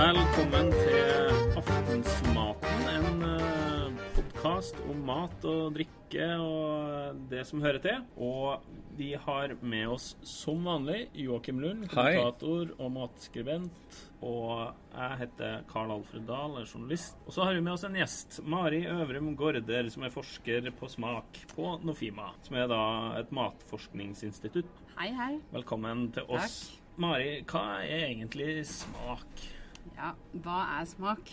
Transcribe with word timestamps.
Velkommen 0.00 0.70
til 0.72 1.58
Aftensmaten, 1.60 2.86
en 2.88 3.98
podkast 4.14 4.78
om 4.88 5.02
mat 5.04 5.44
og 5.44 5.74
drikke 5.74 6.28
og 6.40 7.18
det 7.28 7.42
som 7.44 7.60
hører 7.60 7.82
til. 7.84 8.06
Og 8.16 8.64
vi 8.96 9.10
har 9.26 9.52
med 9.60 9.92
oss 9.92 10.14
som 10.24 10.64
vanlig 10.64 11.02
Joakim 11.20 11.60
Lund, 11.60 11.84
Hei. 11.92 12.14
kommentator 12.16 12.72
og 12.78 12.94
matskribent. 12.96 14.00
Og 14.24 14.72
jeg 14.94 15.20
heter 15.26 15.68
Karl 15.68 15.92
Alfred 15.98 16.24
Dahl, 16.32 16.56
er 16.62 16.72
journalist. 16.72 17.20
Og 17.26 17.36
så 17.36 17.44
har 17.44 17.60
vi 17.60 17.68
med 17.68 17.74
oss 17.76 17.84
en 17.84 18.00
gjest, 18.00 18.40
Mari 18.40 18.86
Øvrum 18.88 19.34
Gaarder, 19.36 19.92
som 19.92 20.08
er 20.08 20.16
forsker 20.16 20.72
på 20.80 20.88
smak 20.96 21.44
på 21.52 21.76
Nofima. 21.84 22.32
Som 22.48 22.56
er 22.56 22.72
da 22.72 22.82
et 23.20 23.36
matforskningsinstitutt. 23.36 24.84
Hei, 24.96 25.12
hei. 25.20 25.32
Velkommen 25.52 26.08
til 26.16 26.24
oss. 26.40 26.60
Mari, 26.96 27.42
hva 27.44 27.82
er 27.84 28.14
egentlig 28.14 28.62
smak? 28.72 29.50
Ja, 30.00 30.14
hva 30.44 30.58
er 30.78 30.86
smak? 30.88 31.30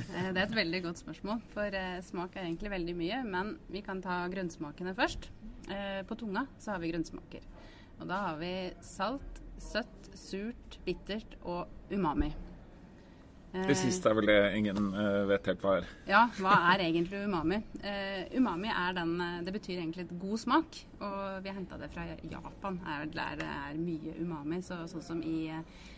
Eh, 0.00 0.30
Det 0.32 0.40
er 0.40 0.46
et 0.46 0.54
veldig 0.56 0.78
godt 0.86 1.02
spørsmål, 1.02 1.42
for 1.52 1.74
eh, 1.76 1.98
smak 2.06 2.36
er 2.38 2.46
egentlig 2.46 2.70
veldig 2.72 2.94
mye. 2.96 3.18
Men 3.28 3.50
vi 3.68 3.82
kan 3.84 4.00
ta 4.04 4.22
grunnsmakene 4.32 4.94
først. 4.96 5.28
Eh, 5.68 6.00
På 6.08 6.16
tunga 6.16 6.46
så 6.58 6.72
har 6.72 6.80
vi 6.80 6.92
grunnsmaker. 6.94 7.44
Og 8.00 8.08
da 8.08 8.22
har 8.30 8.38
vi 8.40 8.52
salt, 8.84 9.42
søtt, 9.60 10.10
surt, 10.16 10.78
bittert 10.86 11.36
og 11.44 11.68
umami. 11.92 12.32
Det 13.68 13.76
siste 13.78 14.10
er 14.10 14.18
vel 14.18 14.28
det 14.28 14.38
ingen 14.58 14.90
eh, 14.92 15.22
vet 15.30 15.50
helt 15.50 15.64
hva 15.64 15.74
er. 15.80 15.88
Ja, 16.08 16.22
hva 16.40 16.54
er 16.72 16.84
egentlig 16.86 17.22
umami? 17.26 17.60
Uh, 17.80 18.22
umami 18.36 18.70
er 18.72 18.96
den 18.96 19.14
eh, 19.22 19.42
Det 19.46 19.54
betyr 19.56 19.78
egentlig 19.78 20.06
et 20.06 20.14
god 20.20 20.42
smak. 20.42 20.80
Og 21.00 21.42
vi 21.44 21.50
har 21.50 21.58
henta 21.58 21.78
det 21.80 21.90
fra 21.94 22.06
Japan. 22.22 22.80
Er, 22.86 23.06
der 23.12 23.40
det 23.40 23.50
er 23.50 23.80
mye 23.80 24.16
umami. 24.20 24.60
Så, 24.66 24.82
sånn 24.90 25.04
som 25.04 25.22
i 25.24 25.36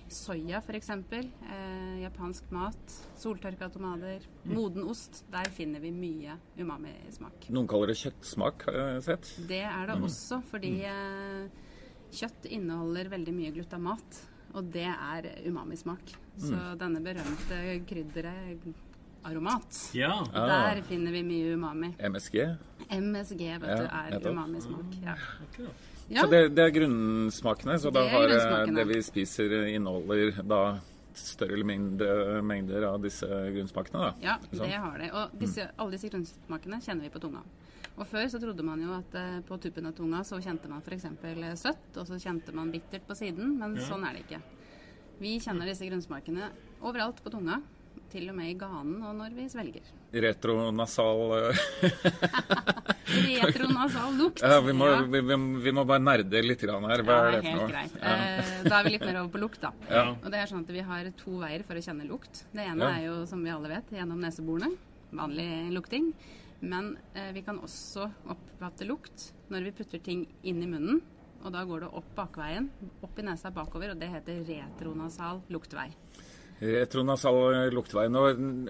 soya 0.08 0.62
f.eks. 0.62 0.90
Eh, 0.90 2.00
japansk 2.02 2.50
mat. 2.54 2.96
Soltørka 3.18 3.68
tomater. 3.72 4.24
Moden 4.48 4.86
ost. 4.88 5.24
Der 5.32 5.50
finner 5.54 5.82
vi 5.84 5.92
mye 5.94 6.38
umami-smak. 6.58 7.50
Noen 7.52 7.68
kaller 7.70 7.92
det 7.92 7.98
kjøttsmak, 8.02 8.68
har 8.68 8.80
jeg 8.96 9.06
sett. 9.10 9.32
Det 9.50 9.62
er 9.68 9.90
det 9.90 9.98
også 10.08 10.40
fordi 10.48 10.74
eh, 10.88 11.68
kjøtt 12.14 12.48
inneholder 12.48 13.12
veldig 13.12 13.36
mye 13.36 13.54
glutamat. 13.56 14.24
Og 14.54 14.70
det 14.72 14.86
er 14.88 15.28
umamismak. 15.48 16.14
Så 16.38 16.54
denne 16.78 17.00
berømte 17.02 17.58
krydderet 17.88 18.68
aromat 19.26 19.90
Ja. 19.94 20.12
Ah. 20.32 20.74
der 20.74 20.82
finner 20.82 21.12
vi 21.12 21.22
mye 21.26 21.54
umami. 21.54 21.90
MSG. 21.98 22.56
MSG 22.90 23.40
vet 23.60 23.68
Ja, 23.68 23.76
du, 23.76 23.84
er 23.84 24.10
nettopp. 24.14 24.32
umamismak. 24.32 24.94
Ja. 25.04 25.14
akkurat. 25.42 25.74
Ja. 26.08 26.22
Så 26.22 26.30
det, 26.30 26.54
det 26.56 26.64
er 26.64 26.70
grunnsmakene. 26.80 27.78
Så 27.78 27.90
Det 27.92 28.08
har 28.10 28.22
eh, 28.24 28.28
grunnsmakene. 28.30 28.76
det 28.78 28.86
vi 28.96 29.02
spiser, 29.02 29.66
inneholder 29.74 30.42
da 30.48 30.78
større 31.18 31.52
eller 31.52 31.64
mindre 31.66 32.42
mengder 32.42 32.86
av 32.88 33.02
disse 33.02 33.26
grunnsmakene, 33.26 33.98
da. 33.98 34.14
ja, 34.22 34.36
det 34.52 34.70
har 34.72 34.98
det. 34.98 35.10
Og 35.12 35.30
disse, 35.40 35.66
alle 35.76 35.90
disse 35.96 36.08
grunnsmakene 36.08 36.78
kjenner 36.80 37.02
vi 37.02 37.10
på 37.10 37.20
tunga. 37.20 37.42
Og 37.98 38.06
Før 38.06 38.28
så 38.30 38.38
trodde 38.38 38.62
man 38.62 38.78
jo 38.82 38.92
at 38.94 39.14
eh, 39.18 39.40
på 39.48 39.58
tuppen 39.60 39.86
av 39.90 39.94
tunga 39.98 40.20
så 40.26 40.38
kjente 40.42 40.68
man 40.70 40.82
f.eks. 40.86 41.06
søtt, 41.58 41.96
og 41.98 42.06
så 42.06 42.18
kjente 42.22 42.54
man 42.54 42.70
bittert 42.70 43.06
på 43.08 43.16
siden, 43.18 43.56
men 43.58 43.74
Ja. 43.76 43.82
sånn 43.88 44.04
er 44.06 44.14
det 44.14 44.26
ikke. 44.28 44.40
Vi 45.20 45.38
kjenner 45.42 45.66
disse 45.66 45.82
grunnsmakene 45.88 46.50
overalt 46.86 47.18
på 47.24 47.30
tunga, 47.34 47.60
til 48.08 48.28
og 48.30 48.36
med 48.38 48.48
i 48.52 48.54
ganen 48.56 49.02
og 49.04 49.16
når 49.18 49.34
vi 49.34 49.48
svelger. 49.50 49.82
Retronasal 50.14 51.32
eh, 51.50 51.58
Retronasal 53.42 54.14
lukt. 54.16 54.40
ja, 54.42 54.60
vi, 54.60 54.72
må, 54.72 54.86
Ja. 54.86 55.02
vi, 55.02 55.20
vi, 55.20 55.36
vi 55.66 55.72
må 55.72 55.84
bare 55.84 56.00
nerde 56.00 56.40
litt 56.44 56.60
grann 56.62 56.84
her. 56.88 57.02
Hva 57.04 57.18
er 57.26 57.30
det 57.34 57.42
for 57.42 57.50
helt 57.50 57.60
noe? 57.60 57.68
greit. 57.72 57.98
Ja. 57.98 58.14
Eh, 58.14 58.52
da 58.68 58.78
er 58.78 58.84
vi 58.86 58.94
litt 58.94 59.04
mer 59.08 59.20
over 59.24 59.32
på 59.34 59.42
lukt, 59.42 59.60
da. 59.60 59.72
Ja. 59.90 60.04
Og 60.22 60.30
det 60.32 60.38
er 60.40 60.46
sånn 60.50 60.62
at 60.64 60.70
Vi 60.72 60.84
har 60.86 61.10
to 61.18 61.38
veier 61.42 61.64
for 61.66 61.74
å 61.74 61.82
kjenne 61.84 62.06
lukt. 62.08 62.44
Det 62.54 62.64
ene 62.64 62.78
Ja. 62.84 62.90
er 62.96 63.06
jo, 63.10 63.26
som 63.26 63.42
vi 63.44 63.50
alle 63.50 63.68
vet, 63.74 63.90
gjennom 63.90 64.20
neseborene. 64.22 64.70
Vanlig 65.12 65.72
lukting. 65.72 66.12
Men 66.60 66.96
eh, 67.14 67.30
vi 67.34 67.44
kan 67.46 67.60
også 67.62 68.08
oppfatte 68.32 68.86
lukt 68.88 69.30
når 69.52 69.68
vi 69.68 69.76
putter 69.78 70.02
ting 70.02 70.24
inn 70.42 70.62
i 70.64 70.70
munnen. 70.70 71.00
Og 71.46 71.52
da 71.54 71.62
går 71.62 71.84
det 71.84 71.92
opp 71.94 72.08
bakveien, 72.16 72.66
opp 73.06 73.18
i 73.20 73.24
nesa 73.26 73.52
bakover, 73.54 73.92
og 73.92 74.00
det 74.00 74.08
heter 74.10 74.40
retronasal 74.48 75.44
luktvei. 75.54 75.86
Retronasal 76.58 77.70
luktvei. 77.70 78.08
Nå, 78.10 78.24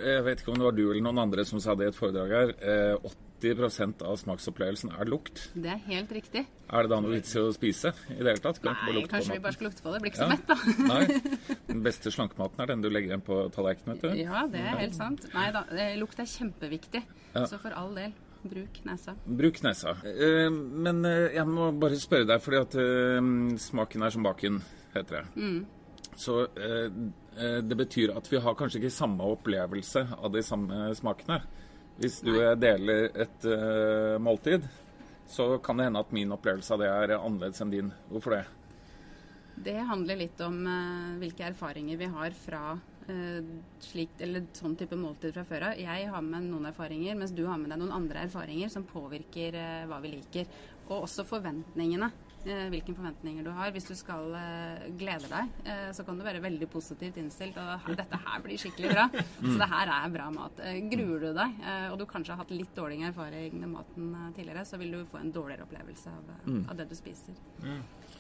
jeg 0.04 0.26
vet 0.26 0.42
ikke 0.42 0.52
om 0.52 0.60
det 0.60 0.66
var 0.66 0.76
du 0.76 0.84
eller 0.90 1.06
noen 1.06 1.22
andre 1.22 1.46
som 1.48 1.62
sa 1.64 1.72
det 1.78 1.88
i 1.88 1.92
et 1.94 1.96
foredrag 1.96 2.34
her. 2.36 2.52
Eh, 2.60 3.08
80% 3.38 4.02
av 4.06 4.16
smaksopplevelsen 4.18 4.92
er 4.98 5.08
lukt. 5.10 5.48
Det 5.54 5.70
er 5.70 5.80
helt 5.86 6.12
riktig. 6.14 6.44
Er 6.68 6.84
det 6.84 6.90
da 6.92 6.98
noe 7.00 7.14
vits 7.14 7.34
i 7.36 7.40
å 7.40 7.50
spise 7.54 7.92
i 8.12 8.18
det 8.18 8.34
hele 8.34 8.42
tatt? 8.42 8.60
Kan 8.62 8.76
Nei, 8.76 9.02
på 9.04 9.10
kanskje 9.12 9.36
vi 9.36 9.42
bare 9.44 9.56
skal 9.56 9.68
lukte 9.68 9.84
på 9.84 9.92
det. 9.94 10.00
Blir 10.02 10.12
ikke 10.12 10.24
så 10.24 10.30
mett, 10.32 10.48
da. 10.48 10.56
Nei. 10.90 11.36
Den 11.70 11.82
beste 11.84 12.12
slankematen 12.12 12.64
er 12.64 12.72
den 12.72 12.82
du 12.84 12.88
legger 12.90 13.14
igjen 13.14 13.24
på 13.24 13.40
tallerkenen, 13.54 13.96
vet 13.96 14.06
du. 14.06 14.22
Ja, 14.24 14.44
det 14.50 14.62
er 14.62 14.80
helt 14.82 14.96
sant. 14.96 15.28
Nei 15.34 15.48
da, 15.54 15.62
eh, 15.72 15.94
lukt 16.00 16.18
er 16.20 16.28
kjempeviktig. 16.28 17.04
Så 17.38 17.60
for 17.62 17.76
all 17.78 17.94
del, 17.96 18.14
bruk 18.42 18.80
nesa. 18.88 19.14
Bruk 19.40 19.62
nesa. 19.64 19.94
Eh, 20.08 20.48
men 20.50 21.04
eh, 21.06 21.38
jeg 21.38 21.46
må 21.48 21.70
bare 21.78 22.00
spørre 22.00 22.28
deg, 22.28 22.42
fordi 22.42 22.62
at 22.64 22.78
smaken 23.68 24.04
er 24.04 24.16
som 24.16 24.26
baken, 24.26 24.62
heter 24.96 25.20
det. 25.20 25.26
Mm. 25.38 26.08
Så 26.18 26.40
det 26.58 27.76
betyr 27.78 28.10
at 28.18 28.26
vi 28.26 28.40
har 28.42 28.56
kanskje 28.58 28.80
ikke 28.80 28.90
samme 28.90 29.26
opplevelse 29.30 30.00
av 30.18 30.32
de 30.34 30.42
samme 30.42 30.88
smakene. 30.98 31.36
Hvis 31.98 32.20
du 32.22 32.30
eh, 32.38 32.54
deler 32.54 33.08
et 33.18 33.46
uh, 33.50 34.18
måltid, 34.22 34.62
så 35.26 35.56
kan 35.58 35.78
det 35.78 35.88
hende 35.88 36.02
at 36.04 36.12
min 36.14 36.30
opplevelse 36.34 36.76
av 36.76 36.84
det 36.84 36.90
er 36.92 37.16
annerledes 37.16 37.64
enn 37.64 37.72
din. 37.72 37.90
Hvorfor 38.12 38.36
det? 38.36 38.44
Det 39.58 39.74
handler 39.88 40.20
litt 40.20 40.38
om 40.46 40.60
uh, 40.62 41.16
hvilke 41.18 41.48
erfaringer 41.48 41.98
vi 41.98 42.10
har 42.12 42.36
fra 42.38 42.62
uh, 42.76 43.50
slikt, 43.82 44.22
eller 44.22 44.46
sånn 44.54 44.78
type 44.78 44.94
måltid 44.98 45.34
fra 45.34 45.44
før 45.48 45.72
av. 45.72 45.82
Jeg 45.82 46.06
har 46.12 46.22
med 46.22 46.46
noen 46.46 46.70
erfaringer, 46.70 47.18
mens 47.18 47.34
du 47.34 47.42
har 47.48 47.58
med 47.58 47.74
deg 47.74 47.82
noen 47.82 47.96
andre 47.98 48.22
erfaringer 48.28 48.70
som 48.70 48.86
påvirker 48.86 49.58
uh, 49.58 49.84
hva 49.90 49.98
vi 50.04 50.14
liker. 50.14 50.46
Og 50.86 51.00
også 51.02 51.26
forventningene. 51.26 52.12
Eh, 52.46 52.68
hvilke 52.70 52.94
forventninger 52.94 53.44
du 53.44 53.50
har. 53.50 53.70
Hvis 53.74 53.88
du 53.88 53.94
skal 53.98 54.32
eh, 54.38 54.86
glede 54.98 55.28
deg, 55.30 55.48
eh, 55.64 55.90
så 55.96 56.04
kan 56.06 56.18
du 56.18 56.24
være 56.24 56.40
veldig 56.44 56.68
positivt 56.70 57.16
innstilt. 57.18 57.56
Og 57.58 57.80
her- 57.86 57.98
dette 58.02 58.16
her 58.26 58.40
blir 58.44 58.58
skikkelig 58.58 58.92
bra. 58.94 59.08
Så 59.42 59.56
det 59.58 59.68
her 59.74 59.88
er 59.98 60.08
bra 60.14 60.30
mat. 60.30 60.60
Eh, 60.62 60.80
gruer 60.92 61.20
du 61.20 61.32
deg, 61.34 61.58
eh, 61.64 61.88
og 61.92 61.98
du 61.98 62.06
kanskje 62.06 62.34
har 62.36 62.42
hatt 62.44 62.50
litt 62.54 62.74
dårlig 62.76 63.02
erfaring 63.08 63.58
med 63.60 63.68
maten 63.74 64.14
eh, 64.14 64.32
tidligere, 64.38 64.64
så 64.68 64.78
vil 64.78 64.92
du 64.92 65.04
få 65.10 65.18
en 65.20 65.32
dårligere 65.32 65.66
opplevelse 65.66 66.08
av, 66.14 66.34
eh, 66.46 66.70
av 66.70 66.76
det 66.76 66.88
du 66.88 66.94
spiser. 66.98 67.34
Ja. 67.64 67.78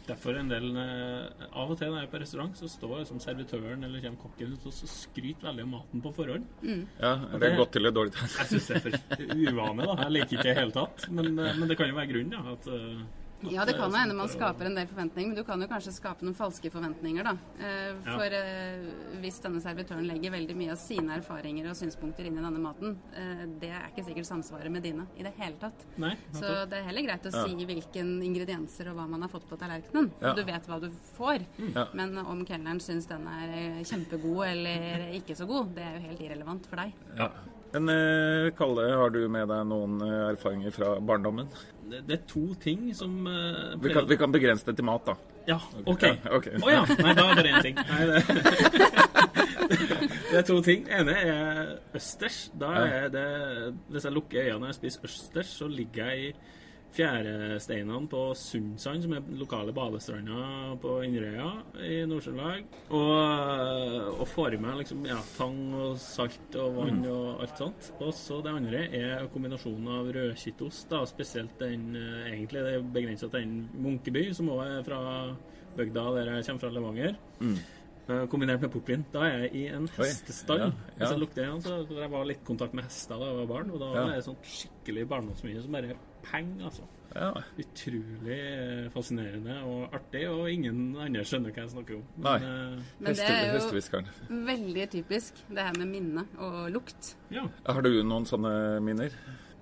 Derfor 0.08 0.38
en 0.40 0.48
del 0.48 0.70
eh, 0.80 1.46
Av 1.52 1.68
og 1.70 1.76
til 1.76 1.90
når 1.92 1.98
jeg 2.00 2.06
er 2.08 2.12
på 2.14 2.20
restaurant, 2.22 2.54
så 2.56 2.64
står 2.68 3.02
liksom 3.02 3.18
servitøren 3.20 3.84
eller 3.84 4.00
kommer 4.00 4.16
kokken 4.22 4.54
ut 4.56 4.64
og 4.64 4.72
så 4.72 4.86
skryter 4.88 5.44
veldig 5.50 5.66
om 5.66 5.74
maten 5.76 6.00
på 6.00 6.12
forhånd. 6.16 6.46
Ja, 6.64 7.10
Er 7.28 7.38
det 7.38 7.40
det- 7.50 7.56
godt 7.58 7.76
eller 7.76 7.90
dårlig? 7.92 8.14
Jeg 8.16 8.46
syns 8.48 8.66
det 8.68 8.76
er 8.76 8.80
for 8.80 9.34
uvane. 9.36 9.84
da 9.84 9.96
Jeg 10.04 10.12
liker 10.12 10.38
ikke 10.38 10.42
det 10.42 10.50
i 10.50 10.54
det 10.54 10.56
hele 10.62 10.72
tatt. 10.72 11.10
Men, 11.12 11.38
eh, 11.38 11.52
men 11.58 11.68
det 11.68 11.76
kan 11.76 11.88
jo 11.88 11.94
være 11.94 12.08
grunnen, 12.08 12.32
ja. 12.32 12.52
At, 12.52 12.66
eh, 12.66 13.02
at 13.02 13.17
Ja, 13.46 13.64
det 13.64 13.76
kan 13.78 13.92
hende 13.94 14.14
man 14.18 14.26
skaper 14.28 14.66
en 14.66 14.74
del 14.74 14.86
forventninger, 14.90 15.28
men 15.30 15.36
du 15.36 15.44
kan 15.46 15.60
jo 15.62 15.68
kanskje 15.70 15.92
skape 15.94 16.24
noen 16.26 16.34
falske 16.34 16.70
forventninger, 16.74 17.22
da. 17.22 17.36
Eh, 17.60 17.94
Ja. 18.04 18.16
For 18.16 18.24
eh, 18.34 18.88
hvis 19.22 19.38
denne 19.44 19.60
servitøren 19.62 20.06
legger 20.06 20.32
veldig 20.34 20.56
mye 20.56 20.72
av 20.72 20.78
sine 20.78 21.14
erfaringer 21.20 21.68
og 21.70 21.76
synspunkter 21.78 22.26
inn 22.26 22.38
i 22.38 22.42
denne 22.42 22.58
maten, 22.58 22.96
eh, 23.14 23.44
det 23.60 23.70
er 23.70 23.86
ikke 23.92 24.04
sikkert 24.08 24.26
samsvaret 24.26 24.70
med 24.70 24.82
dine 24.82 25.06
i 25.16 25.22
det 25.22 25.32
hele 25.38 25.54
tatt. 25.60 25.84
Nei, 25.96 26.16
Så 26.32 26.66
det 26.68 26.78
er 26.80 26.82
heller 26.88 27.02
greit 27.06 27.22
å 27.26 27.32
Ja. 27.32 27.44
si 27.46 27.54
hvilken 27.64 28.22
ingredienser 28.22 28.90
og 28.90 28.96
hva 28.96 29.08
man 29.08 29.22
har 29.22 29.28
fått 29.28 29.48
på 29.48 29.56
tallerkenen. 29.58 30.10
Ja. 30.20 30.34
Du 30.34 30.42
vet 30.44 30.66
hva 30.66 30.80
du 30.80 30.90
får. 31.16 31.46
Ja. 31.74 31.86
Men 31.94 32.18
om 32.18 32.44
kelneren 32.44 32.80
syns 32.80 33.06
den 33.06 33.26
er 33.26 33.84
kjempegod 33.84 34.46
eller 34.48 35.12
ikke 35.14 35.36
så 35.36 35.46
god, 35.46 35.74
det 35.76 35.84
er 35.84 35.94
jo 36.00 36.08
helt 36.08 36.20
irrelevant 36.20 36.66
for 36.66 36.76
deg. 36.76 36.92
Ja. 37.16 37.30
Men 37.72 37.88
eh, 37.88 38.52
Kalle, 38.56 38.84
har 38.96 39.10
du 39.12 39.20
med 39.28 39.48
deg 39.50 39.66
noen 39.68 39.98
eh, 40.04 40.30
erfaringer 40.32 40.72
fra 40.72 40.94
barndommen? 41.04 41.50
Det, 41.88 42.02
det 42.08 42.16
er 42.18 42.22
to 42.28 42.46
ting 42.60 42.88
som 42.96 43.12
uh, 43.24 43.74
Vi 43.80 43.92
kan, 43.92 44.04
vi 44.08 44.16
kan 44.20 44.32
begrense 44.32 44.66
det 44.66 44.76
til 44.76 44.84
mat, 44.88 45.08
da. 45.08 45.14
Ja, 45.48 45.56
OK. 45.88 46.02
Ja, 46.04 46.16
okay. 46.36 46.58
oh, 46.60 46.68
ja. 46.68 46.82
Nei, 47.00 47.14
da 47.16 47.24
er 47.32 47.40
det 47.40 47.52
én 47.52 47.62
ting. 47.64 47.78
Nei, 47.90 48.02
det, 48.10 48.18
det 50.30 50.36
er 50.42 50.44
to 50.48 50.58
ting. 50.64 50.84
Det 50.84 50.98
ene 51.00 51.16
er 51.16 51.62
østers. 51.96 52.42
Da 52.60 52.74
er 52.84 53.08
det 53.12 53.24
Hvis 53.88 54.04
jeg 54.04 54.16
lukker 54.16 54.50
øynene 54.50 54.72
og 54.72 54.76
spiser 54.76 55.08
østers, 55.08 55.54
så 55.60 55.68
ligger 55.72 56.12
jeg 56.12 56.28
i 56.28 56.34
fjæresteinene 56.96 58.08
på 58.10 58.20
Sundsand, 58.38 59.04
som 59.04 59.14
er 59.14 59.26
lokale 59.38 59.72
badestranda 59.76 60.74
på 60.82 60.94
Inderøya 61.06 61.48
i 61.84 62.00
Nord-Trøndelag. 62.08 62.64
Og, 62.96 64.14
og 64.18 64.24
får 64.32 64.56
i 64.56 64.60
meg 64.62 64.80
liksom, 64.82 65.04
ja, 65.08 65.18
tang 65.36 65.60
og 65.76 65.98
salt 66.02 66.58
og 66.58 66.78
vann 66.80 67.02
og 67.10 67.44
alt 67.44 67.62
sånt. 67.62 67.90
Og 68.00 68.12
så 68.16 68.40
det 68.44 68.54
andre 68.54 68.84
er 68.98 69.28
kombinasjonen 69.34 69.92
av 69.98 70.10
rødkittost, 70.16 70.88
da, 70.92 71.04
spesielt 71.08 71.58
den 71.62 71.90
eh, 71.98 72.32
egentlig 72.32 72.64
det 72.64 72.76
er 72.78 72.90
begrensa 72.98 73.28
til 73.28 73.44
den 73.44 73.58
Munkeby, 73.84 74.28
som 74.36 74.50
også 74.54 74.68
er 74.78 74.86
fra 74.88 75.02
bygda 75.78 76.06
der 76.16 76.32
jeg 76.32 76.46
kommer 76.48 76.64
fra, 76.64 76.72
Levanger. 76.74 77.18
eh, 77.44 77.74
kombinert 78.32 78.60
med 78.64 78.70
portvin. 78.72 79.04
Da 79.12 79.22
er 79.28 79.42
jeg 79.46 79.54
i 79.54 79.64
en 79.68 79.88
hestestall. 79.96 80.58
ja, 80.58 80.66
ja. 80.66 80.92
Hvis 80.98 81.10
jeg 81.12 81.20
lukter 81.22 81.42
igjen, 81.44 81.62
så 81.62 81.78
Jeg 82.00 82.10
var 82.10 82.24
litt 82.24 82.44
kontakt 82.44 82.74
med 82.74 82.84
hester 82.84 83.18
da 83.20 83.26
jeg 83.32 83.36
var 83.42 83.46
barn, 83.54 83.70
og 83.70 83.80
da 83.80 83.88
Ja. 83.94 84.04
var 84.06 84.14
det 84.16 84.24
sånn 84.24 84.38
skikkelig 84.42 85.08
barndomsminne 85.08 85.62
som 85.62 85.72
bare 85.72 85.96
peng, 86.22 86.60
altså. 86.62 86.82
Ja. 87.14 87.32
Utrolig 87.58 88.36
eh, 88.38 88.88
fascinerende 88.92 89.54
og 89.64 89.94
artig, 89.96 90.26
og 90.28 90.50
ingen 90.50 90.94
andre 91.00 91.22
skjønner 91.24 91.52
hva 91.54 91.62
jeg 91.64 91.70
snakker 91.72 91.96
om. 91.96 92.02
Nei. 92.18 92.36
eh, 92.36 92.82
Men 93.00 93.14
det 93.14 93.24
er 93.24 93.54
jo 93.54 94.44
veldig 94.46 94.90
typisk, 94.90 95.34
det 95.48 95.58
her 95.64 95.72
med 95.78 95.88
minne 95.88 96.26
og 96.38 96.70
lukt. 96.72 97.14
ja. 97.30 97.46
Har 97.66 97.82
du 97.82 98.02
noen 98.04 98.26
sånne 98.28 98.80
minner? 98.82 99.10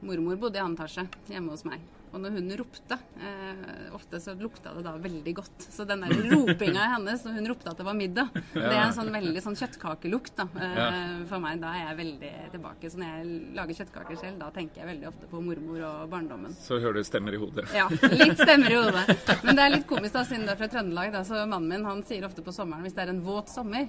Mormor 0.02 0.36
bodde 0.36 0.56
i 0.56 0.60
annen 0.60 0.76
etasje 0.76 1.08
hjemme 1.30 1.50
hos 1.50 1.64
meg. 1.64 1.80
Og 2.14 2.20
når 2.22 2.30
hun 2.36 2.50
ropte, 2.56 2.96
eh, 3.20 3.94
ofte 3.96 4.20
så 4.22 4.32
lukta 4.38 4.72
det 4.76 4.84
da 4.86 4.92
veldig 4.96 5.34
godt. 5.36 5.66
Så 5.72 5.84
den 5.86 6.00
der 6.00 6.14
ropinga 6.30 6.86
hennes 6.94 7.24
når 7.26 7.32
hun 7.38 7.48
ropte 7.50 7.70
at 7.72 7.76
det 7.80 7.84
var 7.84 7.94
middag, 7.98 8.28
det 8.54 8.62
er 8.72 8.84
en 8.86 8.94
sånn 8.96 9.10
veldig 9.12 9.42
sånn 9.44 9.56
kjøttkakelukt 9.58 10.36
da, 10.36 10.46
eh, 10.60 10.76
Ja. 10.76 10.86
for 11.26 11.38
meg. 11.40 11.60
Da 11.60 11.72
er 11.74 11.82
jeg 11.88 11.96
veldig 12.00 12.32
tilbake. 12.52 12.90
Så 12.90 12.96
når 12.98 13.06
jeg 13.12 13.54
lager 13.56 13.74
kjøttkaker 13.80 14.16
selv, 14.20 14.38
da 14.38 14.50
tenker 14.50 14.76
jeg 14.80 14.86
veldig 14.92 15.08
ofte 15.08 15.26
på 15.30 15.42
mormor 15.42 15.80
og 15.90 16.10
barndommen. 16.10 16.54
Så 16.54 16.80
hører 16.80 16.94
du 16.94 17.04
stemmer 17.04 17.34
i 17.34 17.38
hodet. 17.42 17.66
Ja, 17.74 17.88
litt 17.88 18.38
stemmer 18.38 18.70
i 18.70 18.74
hodet. 18.80 19.42
Men 19.44 19.56
det 19.56 19.64
er 19.66 19.70
litt 19.76 19.86
komisk 19.86 20.12
da, 20.12 20.24
siden 20.24 20.46
du 20.46 20.52
er 20.52 20.56
fra 20.56 20.68
Trøndelag. 20.68 21.12
Da, 21.12 21.20
så 21.24 21.46
mannen 21.46 21.68
min 21.68 21.84
han 21.84 22.02
sier 22.04 22.24
ofte 22.24 22.42
på 22.42 22.52
sommeren 22.54 22.82
hvis 22.86 22.94
det 22.94 23.04
er 23.08 23.10
en 23.12 23.22
våt 23.22 23.48
sommer 23.52 23.88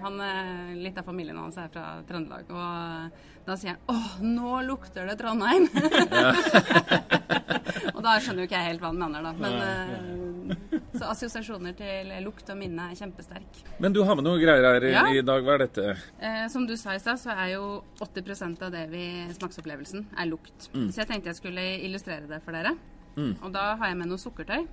han, 0.00 0.20
eh, 0.20 0.74
Litt 0.80 0.96
av 0.98 1.04
familien 1.04 1.36
hans 1.36 1.56
er 1.58 1.68
fra 1.68 2.02
Trøndelag. 2.08 2.48
Og 2.50 3.10
da 3.46 3.56
sier 3.56 3.76
han 3.76 3.80
'Å, 3.88 4.20
nå 4.22 4.66
lukter 4.66 5.06
det 5.06 5.18
Trondheim'. 5.18 5.68
og 7.94 8.00
da 8.04 8.16
skjønner 8.20 8.44
jo 8.44 8.48
ikke 8.48 8.58
jeg 8.58 8.68
helt 8.68 8.84
hva 8.84 8.90
han 8.92 9.00
mener, 9.00 9.26
da. 9.26 9.32
Men, 9.40 9.56
uh, 9.60 10.76
så 10.98 11.10
assosiasjoner 11.12 11.76
til 11.78 12.12
lukt 12.24 12.52
og 12.52 12.60
minne 12.60 12.90
er 12.90 12.98
kjempesterk. 12.98 13.62
Men 13.82 13.96
du 13.96 14.02
har 14.06 14.18
med 14.18 14.26
noen 14.26 14.40
greier 14.42 14.66
her 14.66 14.86
i, 14.88 14.92
Ja. 14.94 15.04
i 15.14 15.24
dag. 15.24 15.44
Hva 15.46 15.56
er 15.56 15.64
dette? 15.66 15.96
Uh, 16.20 16.46
som 16.52 16.68
du 16.68 16.76
sa 16.80 16.94
i 16.96 17.02
stad, 17.02 17.20
så 17.22 17.34
er 17.34 17.54
jo 17.56 17.66
80% 18.02 18.64
av 18.66 18.72
det 18.74 18.86
vi 18.92 19.04
smaksopplevelsen 19.36 20.06
er 20.18 20.30
lukt. 20.30 20.70
Så 20.70 21.02
jeg 21.02 21.10
tenkte 21.10 21.32
jeg 21.32 21.40
skulle 21.40 21.66
illustrere 21.80 22.30
det 22.30 22.42
for 22.44 22.56
dere. 22.56 22.76
Og 23.20 23.50
da 23.52 23.74
har 23.76 23.92
jeg 23.92 24.00
med 24.00 24.10
noe 24.10 24.20
sukkertøy. 24.20 24.64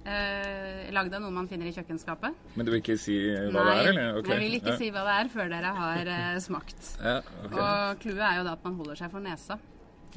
Eh, 0.00 0.88
Lagd 0.96 1.12
av 1.12 1.20
noe 1.20 1.32
man 1.34 1.48
finner 1.48 1.68
i 1.68 1.74
kjøkkenskapet. 1.76 2.36
Men 2.56 2.66
du 2.66 2.72
vil 2.72 2.80
ikke 2.80 2.96
si 3.00 3.18
hva 3.52 3.64
det 3.66 3.74
er, 3.74 3.88
eller? 3.90 4.20
Okay. 4.20 4.32
jeg 4.32 4.42
vil 4.46 4.56
ikke 4.56 4.72
ja. 4.72 4.78
si 4.80 4.88
hva 4.94 5.02
det 5.04 5.16
er 5.18 5.30
før 5.34 5.50
dere 5.52 5.72
har 5.76 6.12
eh, 6.14 6.38
smakt. 6.40 6.78
Ja, 7.10 7.18
okay. 7.44 7.58
Og 7.60 8.00
clouet 8.04 8.24
er 8.24 8.40
jo 8.40 8.46
da 8.48 8.54
at 8.56 8.64
man 8.64 8.78
holder 8.80 8.98
seg 9.00 9.12
for 9.12 9.24
nesa 9.24 9.58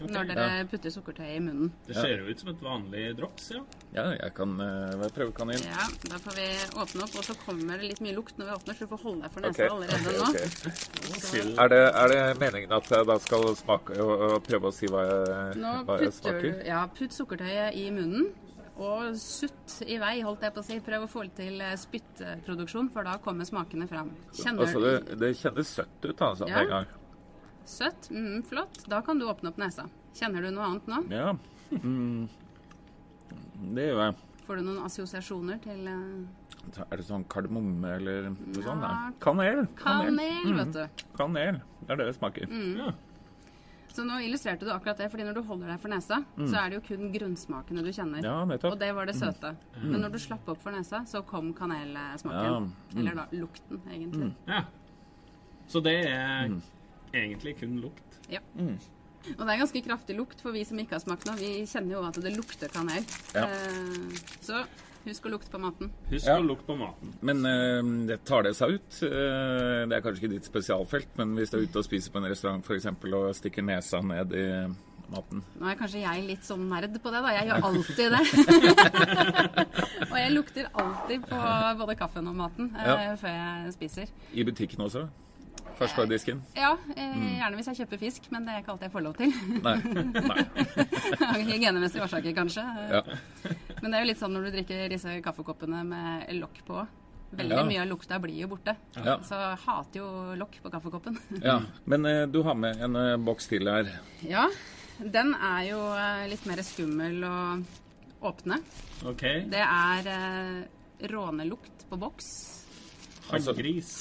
når 0.01 0.29
dere 0.31 0.65
putter 0.71 0.93
sukkertøyet 0.93 1.35
i 1.37 1.41
munnen. 1.43 1.71
Det 1.87 1.95
ser 1.97 2.21
jo 2.21 2.29
ut 2.29 2.43
som 2.43 2.51
et 2.53 2.63
vanlig 2.63 3.03
drops, 3.17 3.49
ja. 3.53 3.61
ja, 3.95 4.05
jeg 4.17 4.33
kan 4.37 4.55
uh, 4.59 5.05
prøve 5.15 5.35
kanin. 5.37 5.65
Ja, 5.67 5.87
Da 6.09 6.19
får 6.23 6.37
vi 6.39 6.47
åpne 6.81 7.05
opp, 7.05 7.17
og 7.19 7.27
så 7.27 7.35
kommer 7.43 7.81
det 7.81 7.91
litt 7.91 8.03
mye 8.05 8.15
lukt 8.17 8.39
når 8.39 8.49
vi 8.49 8.55
åpner, 8.57 8.77
så 8.77 8.87
du 8.87 8.93
får 8.93 9.03
holde 9.05 9.27
deg 9.27 9.35
for 9.35 9.45
nesa 9.47 9.67
okay. 9.67 9.75
allerede 9.75 10.15
nå. 10.17 10.29
ok. 10.29 11.35
Er, 11.63 11.73
det, 11.73 11.81
er 12.03 12.13
det 12.13 12.21
meningen 12.41 12.77
at 12.79 12.93
jeg 12.95 13.09
da 13.09 13.19
skal 13.23 13.49
smake 13.59 13.99
og, 14.01 14.13
og 14.29 14.37
prøve 14.47 14.71
å 14.71 14.75
si 14.75 14.89
hva 14.91 15.03
jeg, 15.09 15.59
Nå 15.61 15.75
hva 15.87 15.99
jeg 16.01 16.15
smaker? 16.17 16.49
du 16.49 16.65
ja, 16.71 16.85
putt 16.97 17.19
sukkertøyet 17.19 17.77
i 17.79 17.89
munnen. 17.93 18.31
Og 18.81 19.13
sutt 19.21 19.83
i 19.85 19.99
vei, 20.01 20.15
holdt 20.25 20.47
jeg 20.47 20.53
på 20.55 20.63
å 20.63 20.65
si. 20.65 20.79
Prøv 20.81 21.05
å 21.05 21.09
få 21.11 21.27
til 21.37 21.61
spytteproduksjon, 21.61 21.83
spyttproduksjon, 21.83 22.89
for 22.95 23.05
da 23.05 23.19
kommer 23.21 23.45
smakene 23.45 23.85
fram. 23.89 24.09
Kjenner 24.33 24.65
Altså, 24.65 24.81
det, 24.81 25.19
det 25.21 25.29
kjennes 25.37 25.73
søtt 25.77 26.07
ut, 26.07 26.17
altså, 26.17 26.47
Ja. 26.49 26.55
med 26.55 26.63
en 26.63 26.73
gang. 26.73 27.02
Søtt? 27.69 28.09
Mm, 28.11 28.43
flott. 28.47 28.83
Da 28.89 29.01
kan 29.01 29.19
du 29.19 29.25
åpne 29.29 29.49
opp 29.53 29.57
nesa. 29.61 29.85
Kjenner 30.15 30.41
du 30.45 30.51
noe 30.51 30.65
annet 30.69 30.87
nå? 30.87 31.01
Ja. 31.13 31.33
Mm. 31.81 32.27
Det 33.73 33.87
gjør 33.89 34.01
jeg. 34.03 34.15
Får 34.47 34.59
du 34.59 34.65
noen 34.67 34.83
assosiasjoner 34.85 35.61
til 35.63 35.87
uh... 35.87 36.83
Er 36.89 36.99
det 36.99 37.05
sånn 37.07 37.23
kardemomme 37.27 37.89
eller 37.97 38.29
noe 38.31 38.59
Ja. 38.59 38.65
sånt? 38.67 38.81
da? 38.83 38.91
Kanel. 39.23 39.65
kanel, 39.75 40.19
Mm. 40.45 40.57
vet 40.59 40.71
du? 40.73 41.03
Kanel. 41.17 41.61
Det 41.81 41.89
er 41.91 41.95
det 41.97 42.05
det 42.11 42.15
smaker. 42.15 42.47
ja. 42.77 42.91
Så 43.93 44.01
nå 44.03 44.15
illustrerte 44.25 44.65
du 44.65 44.71
akkurat 44.73 44.97
det, 44.97 45.11
fordi 45.11 45.23
når 45.23 45.35
du 45.35 45.41
holder 45.43 45.67
deg 45.67 45.79
for 45.79 45.87
nesa, 45.89 46.17
så 46.49 46.55
er 46.57 46.69
det 46.71 46.79
jo 46.79 46.81
kun 46.95 47.11
grunnsmakene 47.13 47.83
du 47.85 47.91
kjenner. 47.93 48.23
Mm. 48.25 48.49
Ja, 48.57 48.69
Og 48.71 48.79
det 48.79 48.89
var 48.95 49.05
det 49.05 49.13
søte. 49.15 49.55
Men 49.83 50.01
når 50.01 50.11
du 50.13 50.17
slapp 50.17 50.47
opp 50.49 50.57
for 50.63 50.71
nesa, 50.71 51.03
så 51.05 51.21
kom 51.23 51.53
kanelsmaken. 51.53 52.43
Ja, 52.43 52.59
mm. 52.59 52.71
Eller 52.97 53.13
da 53.15 53.27
lukten, 53.31 53.81
egentlig. 53.91 54.33
ja. 54.47 54.63
Så 55.67 55.79
det 55.83 55.93
er 56.09 56.49
egentlig 57.13 57.57
kun 57.59 57.77
lukt. 57.83 58.19
Ja. 58.31 58.39
Og 58.59 59.39
det 59.45 59.53
er 59.53 59.59
ganske 59.61 59.81
kraftig 59.85 60.15
lukt 60.17 60.41
for 60.43 60.51
vi 60.55 60.63
som 60.67 60.79
ikke 60.81 60.97
har 60.97 61.03
smakt 61.03 61.25
noe. 61.29 61.37
Vi 61.39 61.63
kjenner 61.69 61.95
jo 61.95 62.01
at 62.07 62.17
det 62.19 62.33
lukter 62.35 62.71
kanel. 62.73 63.05
Ja. 63.35 63.45
Eh, 63.47 64.23
så 64.43 64.63
husk 65.05 65.25
å 65.27 65.31
lukte 65.33 65.51
på 65.51 65.59
maten. 65.63 65.91
Husk 66.09 66.27
Ja. 66.27 66.37
å 66.39 66.43
lukte 66.43 66.67
på 66.67 66.75
maten. 66.79 67.13
Men 67.21 67.45
eh, 67.47 68.07
det 68.09 68.21
tar 68.27 68.43
det 68.43 68.55
seg 68.59 68.75
ut? 68.79 68.99
Eh, 69.03 69.83
det 69.87 69.95
er 69.97 70.01
kanskje 70.03 70.23
ikke 70.25 70.33
ditt 70.35 70.47
spesialfelt, 70.49 71.13
men 71.19 71.35
hvis 71.39 71.51
du 71.53 71.57
er 71.59 71.67
ute 71.67 71.79
og 71.79 71.87
spiser 71.87 72.11
på 72.11 72.19
en 72.23 72.29
restaurant 72.31 72.65
for 72.65 72.75
eksempel, 72.75 73.13
og 73.15 73.35
stikker 73.35 73.63
nesa 73.67 74.01
ned 74.03 74.33
i 74.35 74.45
maten 75.13 75.43
Nå 75.59 75.67
er 75.69 75.75
kanskje 75.77 75.99
jeg 76.01 76.23
litt 76.25 76.43
sånn 76.47 76.63
nerd 76.71 76.95
på 77.03 77.11
det, 77.11 77.19
da. 77.23 77.33
Jeg 77.35 77.47
gjør 77.51 77.67
alltid 77.67 78.11
det. 78.15 78.23
og 80.11 80.15
jeg 80.17 80.31
lukter 80.33 80.69
alltid 80.73 81.27
på 81.29 81.41
både 81.83 81.95
kaffen 81.99 82.27
og 82.31 82.35
maten 82.39 82.71
eh, 82.75 82.87
Ja. 82.87 83.15
før 83.19 83.35
jeg 83.39 83.73
spiser. 83.75 84.13
I 84.33 84.43
butikken 84.47 84.83
også? 84.87 85.07
Først 85.77 85.95
på 85.97 86.05
disken? 86.09 86.41
Ja, 86.55 86.73
eh, 86.95 87.15
gjerne 87.39 87.57
hvis 87.57 87.67
jeg 87.71 87.79
kjøper 87.81 87.99
fisk, 88.01 88.27
men 88.31 88.45
det 88.45 88.53
er 88.53 88.61
ikke 88.63 88.73
alltid 88.75 88.87
jeg 88.87 88.93
får 88.93 89.03
lov 89.05 89.15
til. 89.17 89.31
Nei. 89.63 89.77
Nei. 90.31 91.43
Hygienemessige 91.43 92.03
årsaker, 92.05 92.35
kanskje. 92.37 92.63
Ja. 92.93 93.01
Men 93.81 93.89
det 93.91 93.97
er 93.97 94.03
jo 94.05 94.09
litt 94.11 94.21
sånn 94.21 94.35
når 94.37 94.45
du 94.47 94.51
drikker 94.57 94.85
disse 94.93 95.15
kaffekoppene 95.25 95.81
med 95.87 96.29
lokk 96.39 96.61
på. 96.67 96.83
Veldig 97.33 97.57
Ja. 97.57 97.63
mye 97.65 97.81
av 97.81 97.87
lukta 97.89 98.19
blir 98.21 98.37
jo 98.43 98.47
borte. 98.51 98.75
Ja. 98.93 99.15
Så 99.25 99.33
hater 99.65 99.99
jo 100.03 100.07
lokk 100.37 100.59
på 100.61 100.69
kaffekoppen. 100.69 101.17
ja. 101.41 101.59
Men 101.89 102.05
eh, 102.05 102.25
du 102.29 102.43
har 102.45 102.53
med 102.55 102.77
en 102.85 102.95
eh, 102.95 103.17
boks 103.17 103.47
til 103.49 103.65
her. 103.67 103.89
Ja, 104.21 104.45
den 105.01 105.33
er 105.33 105.63
jo 105.71 105.79
eh, 105.97 106.27
litt 106.29 106.45
mer 106.45 106.61
skummel 106.61 107.23
å 107.25 107.35
åpne. 108.29 108.61
OK. 109.09 109.23
Det 109.49 109.63
er 109.65 110.11
eh, 110.13 111.07
rånelukt 111.09 111.87
på 111.89 111.97
boks. 111.99 112.29
Hanngris. 113.29 113.93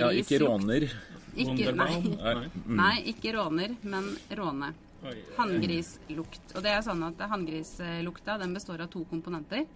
Ja, 0.00 0.10
ikke 0.10 0.40
råner. 0.42 0.88
Ikke, 1.36 1.72
nei. 1.76 2.00
Nei. 2.16 2.48
nei, 2.80 2.96
ikke 3.12 3.32
råner, 3.36 3.76
men 3.84 4.08
råne. 4.38 4.72
Hanngrislukt. 5.36 6.54
Og 6.56 6.64
det 6.64 6.72
er 6.72 6.82
sånn 6.82 7.02
at 7.06 7.20
Hanngrislukta 7.30 8.38
den 8.40 8.54
består 8.56 8.80
av 8.82 8.88
to 8.90 9.04
komponenter. 9.10 9.66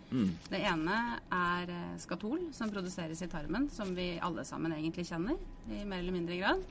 Det 0.51 0.61
ene 0.67 0.97
er 1.37 1.71
eh, 1.71 1.97
skatol, 2.03 2.49
som 2.57 2.73
produseres 2.73 3.21
i 3.23 3.29
tarmen, 3.31 3.69
som 3.71 3.93
vi 3.95 4.15
alle 4.19 4.45
sammen 4.49 4.73
egentlig 4.75 5.07
kjenner 5.11 5.37
i 5.71 5.85
mer 5.85 6.01
eller 6.03 6.17
mindre 6.17 6.41
grad. 6.41 6.65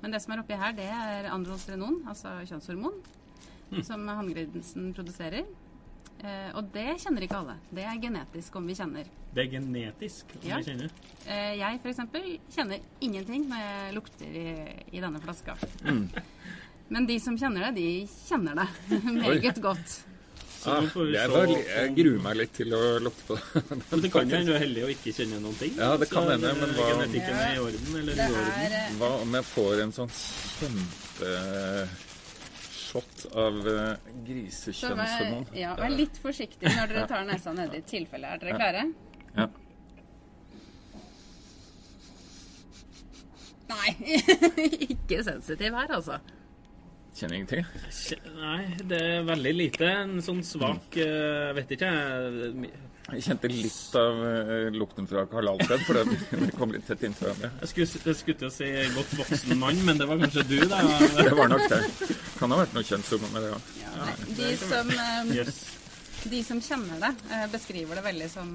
Men 0.00 0.14
det 0.16 0.22
som 0.24 0.32
er 0.32 0.40
oppi 0.42 0.56
her, 0.56 0.72
det 0.72 0.88
er 0.88 1.28
androstrenon, 1.30 2.00
altså 2.08 2.38
kjønnshormon, 2.48 2.96
som 3.84 4.08
hanngrisen 4.08 4.94
produserer. 4.96 5.44
Eh, 6.20 6.50
og 6.58 6.66
det 6.74 6.98
kjenner 7.00 7.24
ikke 7.24 7.38
alle. 7.40 7.54
Det 7.72 7.84
er 7.88 8.00
genetisk 8.02 8.56
om 8.60 8.66
vi 8.68 8.74
kjenner. 8.76 9.06
Det 9.32 9.44
er 9.46 9.50
genetisk, 9.54 10.34
om 10.36 10.42
Ja. 10.50 10.58
vi 10.60 10.66
kjenner. 10.68 10.90
Eh, 11.26 11.54
jeg 11.56 11.80
f.eks. 11.80 12.02
kjenner 12.56 12.78
ingenting 13.00 13.46
når 13.48 13.62
jeg 13.64 13.94
lukter 13.96 14.36
i, 14.42 14.46
i 14.92 15.00
denne 15.00 15.20
flaska. 15.24 15.56
Men 16.90 17.06
de 17.06 17.16
som 17.22 17.36
kjenner 17.38 17.70
det, 17.70 17.74
de 17.80 18.06
kjenner 18.28 18.54
det 18.60 18.68
meget 19.24 19.60
godt. 19.62 20.00
Så 20.60 20.74
nå 20.76 20.90
får 20.92 21.06
vi 21.08 21.14
jeg, 21.16 21.30
var, 21.32 21.46
jeg 21.48 21.92
gruer 21.96 22.18
meg 22.20 22.36
litt 22.36 22.50
til 22.52 22.74
å 22.76 22.80
lukte 23.00 23.22
på 23.30 23.38
det. 23.54 23.78
Men 23.88 24.02
det 24.04 24.10
kan 24.12 24.28
jo 24.28 24.36
hende 24.36 24.50
du 24.50 24.52
er 24.58 24.60
heldig 24.66 24.82
å 24.84 24.90
ikke 24.92 25.14
kjenne 25.16 25.38
noen 25.40 25.56
ting. 25.56 25.72
Ja, 25.80 25.94
det 25.96 26.10
kan 26.10 26.28
hende, 26.28 26.52
men 26.60 26.74
hva- 26.76 26.90
Genetikken 26.90 27.40
er 27.46 27.54
i 27.54 27.62
orden, 27.64 27.88
eller 28.02 28.20
uorden. 28.26 28.52
er 28.66 28.76
eh, 28.82 28.92
Hva 29.00 29.10
om 29.22 29.38
jeg 29.40 29.48
får 29.54 29.84
en 29.86 29.96
sånn 29.96 30.12
kjempeshot 32.90 33.36
av 33.36 33.58
uh, 33.58 33.64
vær, 33.64 33.98
grisekjønnshormon? 34.26 35.46
ja, 35.54 35.74
vær 35.78 35.92
litt 35.94 36.18
forsiktig 36.22 36.68
når 36.68 36.92
dere 36.92 37.06
tar 37.10 37.24
nesa 37.28 37.54
nedi 37.54 37.82
tilfelle. 37.86 38.26
Er 38.26 38.42
dere 38.42 38.58
klare? 38.58 38.84
Ja. 39.36 39.46
Nei, 43.70 43.94
ikke 44.90 45.22
sensitiv 45.22 45.74
her, 45.78 45.90
altså. 45.94 46.18
Kjenner 47.14 47.36
ingenting? 47.36 47.66
Nei, 48.38 48.60
det 48.90 49.00
er 49.00 49.26
veldig 49.28 49.52
lite. 49.54 49.86
En 49.86 50.20
sånn 50.22 50.42
svak 50.46 50.94
eh, 50.98 51.50
Jeg 51.50 51.56
vet 51.58 51.74
ikke, 51.76 51.90
jeg. 53.16 53.24
Kjente 53.26 53.50
litt 53.52 53.96
av 54.00 54.20
eh, 54.26 54.68
lukten 54.74 55.08
fra 55.10 55.24
Karl 55.30 55.50
Alfred, 55.52 55.82
for 55.86 56.00
det 56.44 56.50
kom 56.58 56.72
litt 56.74 56.86
tett 56.88 57.02
inntil 57.08 57.28
hverandre. 57.28 57.50
Jeg 57.64 57.72
skulle, 57.72 58.02
jeg 58.10 58.18
skulle 58.20 58.40
til 58.42 58.48
å 58.50 58.54
si 58.54 58.70
godt 58.96 59.12
voksen 59.20 59.58
mann, 59.60 59.82
men 59.88 60.00
det 60.00 60.08
var 60.10 60.22
kanskje 60.22 60.46
du, 60.50 60.56
da. 60.70 60.80
Det 61.20 61.34
var 61.38 61.52
nok 61.52 61.66
det. 61.72 61.82
Kan 62.38 62.54
ha 62.54 62.60
vært 62.62 62.74
noe 62.78 62.86
kjønnshormon 62.88 63.34
med 63.36 63.46
det 63.46 63.52
òg. 63.56 63.68
ja 63.82 64.08
de, 64.40 64.50
som, 64.64 64.90
eh, 64.96 65.34
Yes. 65.40 65.60
de 66.30 66.42
som 66.46 66.60
kjenner 66.64 67.02
det, 67.06 67.12
eh, 67.34 67.46
beskriver 67.52 68.00
det 68.00 68.06
veldig 68.10 68.30
som 68.32 68.50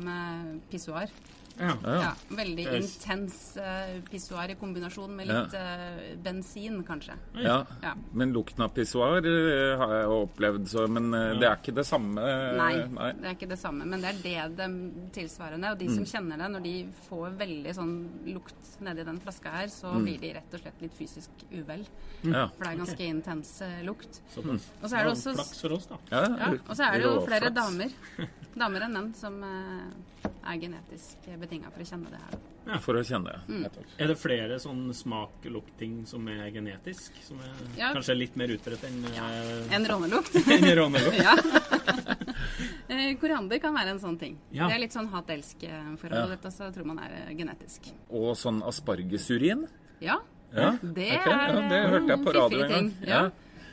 pissoar. 0.72 1.12
Ja. 1.60 1.74
Ja. 1.86 2.12
Veldig 2.36 2.66
Yes. 2.66 2.96
intens 2.98 3.36
uh, 3.58 4.02
pissoar 4.10 4.50
i 4.52 4.56
kombinasjon 4.60 5.14
med 5.16 5.28
litt 5.30 5.54
uh, 5.56 6.16
bensin, 6.24 6.82
kanskje. 6.88 7.16
Ja. 7.40 7.62
Ja. 7.84 7.94
Men 8.14 8.34
lukten 8.36 8.66
av 8.66 8.74
pissoar 8.76 9.24
uh, 9.24 9.78
har 9.80 9.94
jeg 10.02 10.10
opplevd, 10.18 10.68
så, 10.68 10.88
men 10.92 11.12
det 11.12 11.48
er 11.48 11.56
ikke 11.60 11.76
det 11.78 11.86
samme. 11.88 12.26
Nei, 12.60 12.74
nei. 12.92 13.12
det 13.22 13.30
er 13.32 13.38
ikke 13.38 13.50
det 13.54 13.60
samme, 13.62 13.86
men 13.88 14.04
det 14.04 14.12
er 14.14 14.22
det 14.26 14.58
de 14.60 14.70
tilsvarende. 15.16 15.72
Og 15.72 15.80
de 15.80 15.86
Mm. 15.86 15.96
som 15.96 16.06
kjenner 16.06 16.38
det, 16.42 16.48
når 16.52 16.64
de 16.66 16.76
får 17.08 17.36
veldig 17.40 17.74
sånn 17.78 17.94
lukt 18.34 18.72
nedi 18.84 19.04
den 19.06 19.20
flaska 19.24 19.52
her, 19.54 19.68
så 19.72 19.94
Mm. 19.94 20.04
blir 20.04 20.20
de 20.20 20.34
rett 20.34 20.54
og 20.54 20.60
slett 20.60 20.82
litt 20.82 20.94
fysisk 20.98 21.30
uvel. 21.54 21.86
Ja. 22.24 22.48
For 22.50 22.64
det 22.66 22.72
er 22.74 22.80
ganske 22.84 23.06
intens 23.08 23.62
eh, 23.62 23.84
lukt. 23.86 24.20
Såpass. 24.34 24.66
Og 24.82 24.90
så 24.90 24.98
er 24.98 25.04
det 25.06 25.12
også 25.14 25.34
Flaks 25.36 25.62
for 25.62 25.72
oss, 25.78 25.86
da. 25.88 25.98
Ja, 26.12 26.22
ja, 26.38 26.52
Og 26.68 26.76
så 26.76 26.84
er 26.90 26.92
det 27.00 27.04
jo 27.06 27.22
flere 27.26 27.50
damer 27.54 27.92
damer 28.56 28.82
enn 28.86 28.94
menn 28.94 29.14
som 29.16 29.44
er 29.44 30.58
genetisk 30.62 31.26
betinga 31.46 31.72
for 31.72 31.86
å 31.86 31.88
kjenne 31.94 32.12
det 32.12 32.20
her. 32.26 32.38
Ja, 32.66 32.78
For 32.82 32.98
å 32.98 33.04
kjenne 33.06 33.30
det. 33.30 33.42
Mm. 33.54 33.66
Er 34.02 34.08
det 34.10 34.16
flere 34.18 34.56
sånn 34.60 34.88
smak-lukt-ting 34.98 36.00
som 36.10 36.26
er 36.34 36.48
genetisk? 36.52 37.14
Som 37.24 37.38
er 37.46 37.52
Ja. 37.78 37.92
kanskje 37.94 38.16
litt 38.18 38.36
mer 38.36 38.50
utbredt 38.56 38.84
enn 38.90 39.04
ja. 39.14 39.28
En 39.78 39.86
rånelukt. 39.86 40.36
en 40.58 40.70
rånelukt? 40.82 41.20
ja. 41.22 41.36
Eh, 42.88 43.16
Koriander 43.20 43.58
kan 43.60 43.74
være 43.74 43.96
en 43.96 44.00
sånn 44.00 44.18
ting. 44.22 44.36
Ja. 44.54 44.68
Det 44.70 44.76
er 44.76 44.82
litt 44.84 44.94
sånn 44.94 45.08
hat-elsk-forhold. 45.10 46.20
Ja. 46.22 46.26
Dette 46.36 46.52
så 46.54 46.68
tror 46.74 46.86
man 46.92 47.00
er 47.02 47.16
eh, 47.24 47.32
genetisk. 47.38 47.90
Og 48.14 48.36
sånn 48.38 48.62
aspargesurin. 48.66 49.66
Ja, 50.06 50.20
Ja, 50.56 50.70
det 50.80 51.08
okay. 51.18 51.34
er 51.34 51.56
ja, 51.56 51.64
det 51.68 51.80
eh, 51.80 51.88
hørte 51.92 52.14
jeg 52.14 52.22
på 52.24 52.34
radio 52.36 52.62
en 52.62 52.70
gang. 52.72 52.92
ting. 52.94 53.10
Ja. 53.10 53.24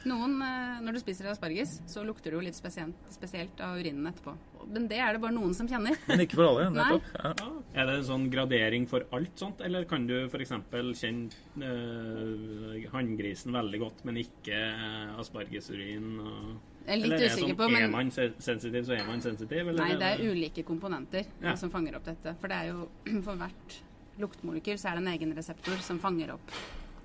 Noen, 0.08 0.34
eh, 0.42 0.80
når 0.82 0.96
du 0.96 1.00
spiser 1.02 1.28
asparges, 1.30 1.76
så 1.90 2.02
lukter 2.06 2.32
det 2.32 2.38
jo 2.38 2.42
litt 2.42 2.56
spesielt, 2.58 2.96
spesielt 3.14 3.60
av 3.62 3.78
urinen 3.78 4.08
etterpå. 4.10 4.34
Men 4.72 4.88
det 4.90 4.98
er 5.02 5.14
det 5.14 5.20
bare 5.22 5.34
noen 5.36 5.54
som 5.54 5.68
kjenner. 5.70 5.94
Men 6.08 6.22
ikke 6.24 6.38
for 6.40 6.48
alle. 6.48 6.66
Nettopp. 6.76 7.06
Ja. 7.18 7.30
Ja. 7.38 7.50
Er 7.82 7.88
det 7.88 7.94
en 8.00 8.08
sånn 8.08 8.26
gradering 8.32 8.88
for 8.90 9.06
alt 9.14 9.38
sånt, 9.38 9.62
eller 9.64 9.86
kan 9.90 10.06
du 10.08 10.16
f.eks. 10.26 10.52
kjenne 10.98 11.30
uh, 11.62 12.82
hanngrisen 12.94 13.54
veldig 13.54 13.82
godt, 13.84 14.02
men 14.08 14.20
ikke 14.22 14.58
uh, 14.58 15.14
aspargesurin? 15.22 16.10
Og, 16.18 16.52
Jeg 16.82 16.96
er 16.96 17.00
litt 17.00 17.06
eller 17.06 17.16
er 17.16 17.30
usikker 17.30 17.46
sånn, 17.46 17.56
på, 17.62 17.70
men- 17.70 17.86
Er 17.86 17.94
man 17.94 18.12
sensitiv, 18.18 18.82
så 18.90 18.98
er 18.98 19.06
man 19.08 19.22
sensitiv? 19.24 19.62
Eller 19.72 19.80
Nei, 19.86 19.94
det 20.02 20.10
er 20.16 20.26
ulike 20.32 20.66
komponenter 20.66 21.30
Ja. 21.42 21.54
som 21.56 21.70
fanger 21.70 21.96
opp 22.00 22.10
dette. 22.10 22.34
For 22.42 22.50
det 22.50 22.58
er 22.58 22.72
jo 22.74 22.88
for 23.26 23.38
hvert 23.38 23.80
luktmolekyl 24.22 24.76
så 24.78 24.90
er 24.90 24.98
det 24.98 25.06
en 25.06 25.12
egen 25.14 25.34
reseptor 25.38 25.78
som 25.84 26.02
fanger 26.02 26.34
opp 26.34 26.54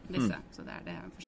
disse. 0.09 0.33
Mm. 0.33 0.53
Så 0.55 0.65
det 0.67 0.75
er 0.81 0.87
det. 0.89 1.27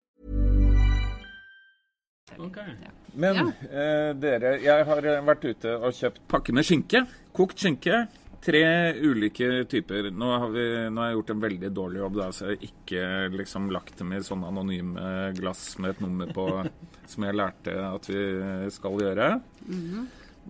Ok. 2.39 2.57
Men 3.13 3.51
eh, 3.67 4.11
dere, 4.15 4.55
jeg 4.63 4.87
har 4.87 5.07
eh, 5.11 5.21
vært 5.27 5.45
ute 5.49 5.75
og 5.77 5.95
kjøpt 5.97 6.23
pakke 6.31 6.55
med 6.55 6.67
skinke. 6.67 7.03
Kokt 7.35 7.59
skinke. 7.59 8.05
Tre 8.41 8.61
ulike 8.97 9.67
typer. 9.69 10.07
Nå 10.17 10.29
har, 10.31 10.47
vi, 10.49 10.63
nå 10.89 11.01
har 11.03 11.11
jeg 11.11 11.19
gjort 11.19 11.33
en 11.33 11.43
veldig 11.43 11.69
dårlig 11.77 11.99
jobb, 12.01 12.15
da, 12.17 12.29
så 12.33 12.47
jeg 12.47 12.55
har 12.55 12.63
ikke 12.71 13.03
liksom 13.37 13.67
lagt 13.75 13.99
dem 13.99 14.15
i 14.17 14.21
sånne 14.25 14.49
anonyme 14.49 15.03
glass 15.37 15.75
med 15.77 15.93
et 15.93 16.01
nummer 16.01 16.31
på, 16.33 16.47
som 17.11 17.27
jeg 17.27 17.37
lærte 17.37 17.75
at 17.85 18.09
vi 18.09 18.23
skal 18.73 18.97
gjøre. 19.03 19.29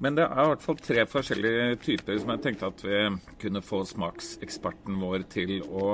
Men 0.02 0.16
det 0.16 0.24
er 0.24 0.40
i 0.40 0.52
hvert 0.54 0.64
fall 0.64 0.80
tre 0.80 1.04
forskjellige 1.12 1.82
typer 1.84 2.22
som 2.22 2.32
jeg 2.32 2.44
tenkte 2.46 2.70
at 2.72 2.86
vi 2.86 3.02
kunne 3.44 3.64
få 3.66 3.84
smakseksperten 3.90 5.02
vår 5.04 5.28
til 5.34 5.58
å 5.68 5.90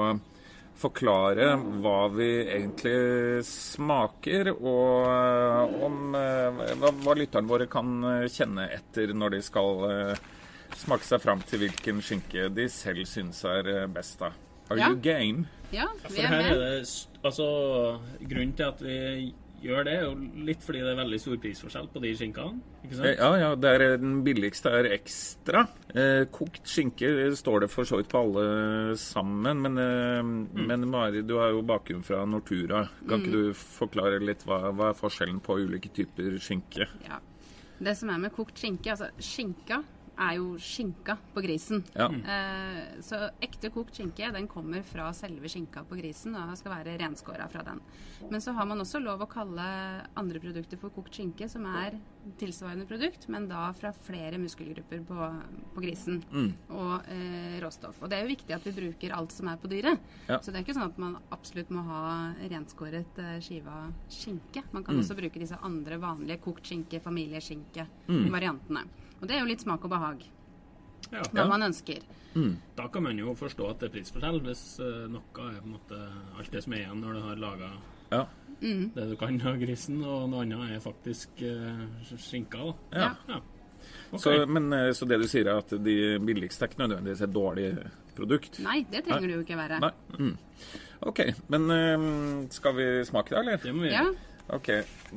forklare 0.78 1.52
hva 1.82 2.08
vi 2.14 2.28
egentlig 2.46 3.44
smaker, 3.48 4.52
og 4.54 5.82
om 5.88 6.16
eh, 6.18 6.62
hva, 6.78 6.92
hva 7.04 7.16
lytterne 7.18 7.50
våre 7.50 7.68
kan 7.72 7.96
eh, 8.04 8.28
kjenne 8.32 8.68
etter 8.76 9.14
når 9.18 9.36
de 9.38 9.42
skal 9.46 9.84
eh, 9.90 10.22
smake 10.78 11.08
seg 11.08 11.24
fram 11.24 11.42
til 11.48 11.64
hvilken 11.66 12.02
skinke 12.06 12.50
de 12.54 12.68
selv 12.70 13.08
syns 13.10 13.44
er 13.50 13.72
eh, 13.74 13.88
best. 13.90 14.20
da. 14.22 14.32
Are 14.70 14.78
Ja. 14.80 14.90
you 14.92 14.98
game? 15.00 15.46
Ja, 15.72 15.88
vi 16.10 16.22
er 16.24 16.30
med. 16.32 16.88
altså, 17.24 17.48
Grunnen 18.22 18.54
til 18.56 18.64
at 18.68 18.82
vi 18.84 19.34
gjør 19.64 19.86
det, 19.88 19.94
er 19.98 20.04
jo 20.06 20.44
litt 20.48 20.62
fordi 20.64 20.82
det 20.86 20.92
er 20.94 21.00
veldig 21.00 21.20
stor 21.22 21.38
prisforskjell 21.44 21.88
på 21.94 22.02
de 22.04 22.12
skinkene. 22.20 22.60
ikke 22.84 22.94
Eh, 22.94 23.00
sant? 23.00 23.20
Ja, 23.20 23.30
ja, 23.42 23.50
det 23.56 23.72
er, 23.74 23.86
den 24.02 24.20
billigste 24.26 24.74
er 24.80 24.90
ekstra. 24.94 25.64
Eh, 25.94 26.26
kokt 26.32 26.68
skinke 26.70 27.10
står 27.36 27.66
det 27.66 27.72
for 27.74 27.90
så 27.90 28.00
vidt 28.02 28.12
på 28.12 28.22
alle 28.22 28.96
sammen, 29.02 29.62
men, 29.66 29.78
eh, 29.82 30.62
men 30.68 30.88
Mari, 30.90 31.24
du 31.26 31.38
har 31.42 31.52
jo 31.56 31.62
bakgrunn 31.66 32.06
fra 32.06 32.24
Nortura. 32.26 32.88
Kan 33.08 33.24
ikke 33.26 33.32
du 33.32 33.54
forklare 33.54 34.22
litt 34.24 34.46
hva, 34.46 34.72
hva 34.72 34.92
er 34.92 35.00
forskjellen 35.02 35.42
på 35.42 35.58
ulike 35.66 35.90
typer 35.94 36.38
skinke? 36.40 36.88
Ja. 37.08 37.20
Det 37.80 37.94
som 37.98 38.10
er 38.10 38.18
med 38.18 38.34
kokt 38.34 38.58
skinke, 38.58 38.90
altså 38.90 39.12
skinka 39.22 39.84
er 40.18 40.38
jo 40.40 40.58
skinka 40.62 41.18
på 41.34 41.42
grisen. 41.46 41.84
Ja. 41.96 42.08
Eh, 42.10 43.02
så 43.06 43.20
ekte 43.44 43.72
kokt 43.74 43.98
skinke 43.98 44.32
den 44.34 44.50
kommer 44.50 44.84
fra 44.86 45.10
selve 45.16 45.50
skinka 45.52 45.84
på 45.88 45.98
grisen 46.00 46.36
og 46.38 46.56
skal 46.58 46.74
være 46.74 46.98
renskåra 47.02 47.48
fra 47.52 47.64
den. 47.68 47.82
Men 48.32 48.42
så 48.42 48.54
har 48.58 48.66
man 48.70 48.82
også 48.82 49.02
lov 49.04 49.24
å 49.24 49.30
kalle 49.30 49.66
andre 50.18 50.42
produkter 50.42 50.80
for 50.82 50.94
kokt 50.96 51.20
skinke, 51.20 51.50
som 51.52 51.68
er 51.70 52.00
tilsvarende 52.42 52.88
produkt, 52.90 53.28
men 53.32 53.46
da 53.48 53.70
fra 53.78 53.94
flere 54.04 54.40
muskelgrupper 54.42 55.04
på, 55.08 55.28
på 55.76 55.84
grisen 55.84 56.20
og 56.74 57.08
eh, 57.14 57.58
råstoff. 57.64 58.02
Og 58.02 58.12
det 58.12 58.18
er 58.18 58.26
jo 58.26 58.34
viktig 58.34 58.56
at 58.58 58.68
vi 58.68 58.76
bruker 58.82 59.16
alt 59.16 59.36
som 59.36 59.52
er 59.52 59.62
på 59.62 59.72
dyret. 59.72 60.02
Ja. 60.28 60.42
Så 60.42 60.52
det 60.52 60.60
er 60.60 60.66
ikke 60.66 60.76
sånn 60.78 60.90
at 60.90 61.02
man 61.02 61.18
absolutt 61.36 61.72
må 61.74 61.86
ha 61.88 62.04
renskåret 62.52 63.22
eh, 63.24 63.38
skiva 63.44 63.86
skinke. 64.12 64.66
Man 64.74 64.86
kan 64.88 65.00
også 65.00 65.18
bruke 65.18 65.40
disse 65.42 65.60
andre 65.64 66.02
vanlige 66.02 66.42
kokt 66.44 66.68
skinke, 66.68 67.00
familieskinke-variantene. 67.04 68.88
Og 69.22 69.28
det 69.28 69.36
er 69.38 69.40
jo 69.44 69.50
litt 69.50 69.64
smak 69.64 69.84
og 69.84 69.90
behag. 69.94 70.24
Ja. 71.12 71.22
Hva 71.32 71.46
man 71.48 71.64
ønsker. 71.70 72.02
Da 72.78 72.86
kan 72.94 73.02
man 73.08 73.18
jo 73.18 73.32
forstå 73.34 73.66
at 73.72 73.80
det 73.82 73.88
er 73.90 73.94
prisforskjell, 73.96 74.40
hvis 74.46 74.64
eh, 74.84 75.06
noe 75.10 75.24
er 75.42 75.56
på 75.58 75.66
en 75.66 75.72
måte 75.74 75.98
alt 76.38 76.52
det 76.54 76.62
som 76.66 76.74
er 76.78 76.84
igjen 76.84 77.00
når 77.02 77.16
du 77.18 77.22
har 77.26 77.40
laga 77.42 77.70
Ja. 78.12 78.26
det 78.62 79.06
du 79.10 79.16
kan 79.18 79.40
av 79.42 79.58
grisen, 79.62 80.04
og 80.06 80.28
noe 80.30 80.44
annet 80.46 80.76
er 80.76 80.84
faktisk 80.84 81.42
eh, 81.42 81.82
skinka. 82.18 82.58
da. 82.92 83.00
Ja. 83.00 83.10
Ja. 83.34 83.40
Ok. 84.12 84.20
Så, 84.22 84.36
men, 84.46 84.70
eh, 84.74 84.92
så 84.94 85.08
det 85.10 85.18
du 85.24 85.28
sier 85.32 85.48
er 85.50 85.58
at 85.64 85.74
de 85.84 85.96
billigste 86.20 86.66
er 86.66 86.70
ikke 86.70 86.84
nødvendigvis 86.84 87.22
et 87.26 87.34
dårlig 87.34 87.68
produkt? 88.18 88.60
Nei, 88.66 88.84
det 88.92 89.04
trenger 89.08 89.28
det 89.32 89.36
jo 89.40 89.44
ikke 89.48 89.58
være. 89.58 89.80
Nei. 89.82 89.92
Mm. 90.20 90.38
OK. 91.10 91.20
Men 91.54 92.48
skal 92.54 92.76
vi 92.78 92.88
smake 93.06 93.34
det, 93.34 93.40
eller? 93.42 93.58
Det 93.66 93.74
må 93.74 93.88
vi 93.88 93.94
Ja, 93.96 94.04
gjøre. 94.06 94.16
OK. 94.54 94.70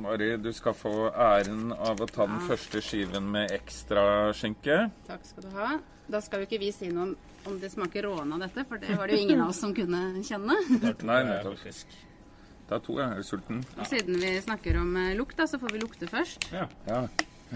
Mari, 0.03 0.37
du 0.37 0.51
skal 0.53 0.73
få 0.75 0.91
æren 1.11 1.71
av 1.71 2.01
å 2.03 2.07
ta 2.09 2.25
den 2.27 2.41
første 2.47 2.81
skiven 2.83 3.29
med 3.31 3.51
ekstra 3.55 4.33
skinke. 4.35 4.89
takk 5.07 5.23
skal 5.25 5.45
du 5.47 5.53
ha. 5.55 5.69
Da 6.11 6.19
skal 6.19 6.41
jo 6.43 6.49
ikke 6.49 6.59
vi 6.59 6.71
si 6.75 6.89
noe 6.91 7.11
om 7.11 7.15
om 7.45 7.59
det 7.59 7.71
smaker 7.73 8.03
råne 8.05 8.35
av 8.35 8.43
dette, 8.43 8.63
for 8.69 8.77
det 8.77 8.95
var 8.97 9.09
det 9.09 9.15
jo 9.17 9.23
ingen 9.25 9.41
av 9.41 9.49
oss 9.49 9.59
som 9.63 9.71
kunne 9.73 10.21
kjenne. 10.21 10.53
Nei, 11.09 11.21
nettopp. 11.25 11.63
er 12.71 12.83
to, 12.85 12.97
jeg 12.99 13.07
er 13.17 13.23
sulten. 13.25 13.63
Og 13.77 13.87
siden 13.89 14.19
vi 14.21 14.35
snakker 14.45 14.77
om 14.79 14.91
eh, 15.01 15.15
lukt, 15.17 15.35
da, 15.39 15.47
så 15.49 15.57
får 15.57 15.73
vi 15.73 15.81
lukte 15.81 16.09
først. 16.11 16.45
Ja. 16.53 16.67
Ja. 16.87 17.01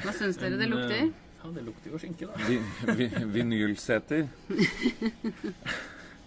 Hva 0.01 0.15
syns 0.17 0.39
dere 0.41 0.58
det 0.60 0.70
lukter? 0.72 1.05
eh, 1.05 1.13
Ja, 1.44 1.51
det 1.53 1.63
lukter 1.67 1.94
jo 1.94 2.00
skinke, 2.01 2.25
da. 2.32 2.48
Vi, 2.50 2.58
vi, 2.98 3.10
vinylseter. 3.38 4.25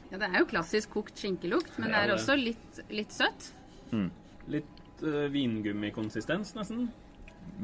Ja, 0.08 0.16
Det 0.16 0.24
er 0.30 0.38
jo 0.40 0.46
klassisk 0.48 0.94
kokt 0.94 1.18
skinkelukt, 1.20 1.74
men 1.76 1.90
det 1.92 1.98
er 2.00 2.14
også 2.14 2.32
litt, 2.38 2.78
litt 2.88 3.10
søtt. 3.12 3.50
Litt 4.48 4.77
litt 4.98 5.14
uh, 5.14 5.30
vingummikonsistens, 5.30 6.54
nesten. 6.54 6.88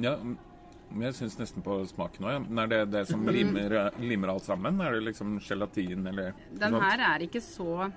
Ja, 0.00 0.16
men 0.18 1.06
jeg 1.08 1.14
syns 1.14 1.38
nesten 1.38 1.62
på 1.62 1.80
smaken 1.86 2.24
òg. 2.24 2.34
Ja. 2.34 2.62
Er 2.62 2.68
det 2.68 2.80
det 2.92 3.04
som 3.08 3.26
limer, 3.26 3.90
limer 4.00 4.34
alt 4.34 4.44
sammen? 4.44 4.80
Er 4.80 4.92
det 4.94 5.04
liksom 5.10 5.38
gelatin 5.40 6.06
eller 6.06 6.34
Den 6.50 6.74
noe 6.74 6.82
her 6.82 7.00
er 7.14 7.24
ikke 7.26 7.42
så 7.42 7.90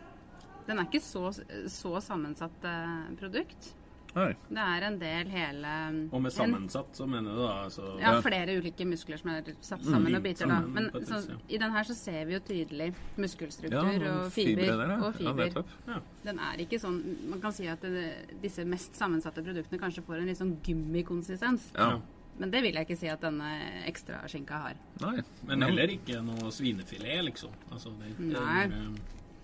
Den 0.68 0.80
er 0.80 0.88
ikke 0.88 1.04
så, 1.04 1.32
så 1.72 2.00
sammensatt 2.04 2.66
uh, 2.66 3.14
produkt. 3.20 3.74
Nei. 4.18 4.32
Det 4.50 4.64
er 4.64 4.86
en 4.88 4.98
del 5.00 5.30
hele 5.32 5.72
Og 6.12 6.22
med 6.26 6.34
sammensatt, 6.34 6.90
så 6.98 7.06
mener 7.10 7.36
du 7.36 7.42
da 7.44 7.52
altså 7.68 7.86
Ja, 8.02 8.16
flere 8.26 8.56
ulike 8.58 8.88
muskler 8.90 9.20
som 9.22 9.32
er 9.34 9.52
satt 9.62 9.86
sammen 9.86 10.16
og 10.18 10.24
biter. 10.26 10.48
da. 10.52 10.60
Men 10.62 10.90
så, 11.06 11.22
i 11.48 11.58
den 11.62 11.72
her 11.76 11.84
så 11.88 11.96
ser 11.98 12.26
vi 12.26 12.34
jo 12.38 12.40
tydelig 12.48 12.90
muskelstruktur 13.18 14.02
Ja, 14.04 14.14
og 14.26 14.32
fiber. 14.34 14.64
der, 14.66 14.86
ja. 14.90 14.98
og 14.98 15.08
Ja, 15.08 15.12
fiber. 15.22 15.44
nettopp. 15.46 16.04
den 16.26 16.40
er 16.40 16.58
ikke 16.66 16.80
sånn 16.82 17.00
Man 17.30 17.42
kan 17.42 17.52
si 17.54 17.68
at 17.68 17.82
det, 17.82 18.06
disse 18.42 18.66
mest 18.66 18.96
sammensatte 18.98 19.44
produktene 19.44 19.80
kanskje 19.82 20.04
får 20.08 20.22
en 20.22 20.26
litt 20.32 20.38
sånn 20.40 20.58
gummikonsistens. 20.66 21.72
Ja. 21.76 22.00
Men 22.40 22.52
det 22.54 22.62
vil 22.62 22.76
jeg 22.78 22.86
ikke 22.86 22.98
si 23.00 23.08
at 23.10 23.22
denne 23.22 23.48
ekstraskinka 23.90 24.58
har. 24.62 24.76
Nei. 25.02 25.22
Men 25.50 25.62
heller 25.66 25.90
ikke 25.90 26.20
noe 26.22 26.52
svinefilet, 26.54 27.24
liksom. 27.26 27.50
Altså, 27.72 27.90
det, 27.98 28.12
det, 28.20 28.28
Nei. 28.38 28.92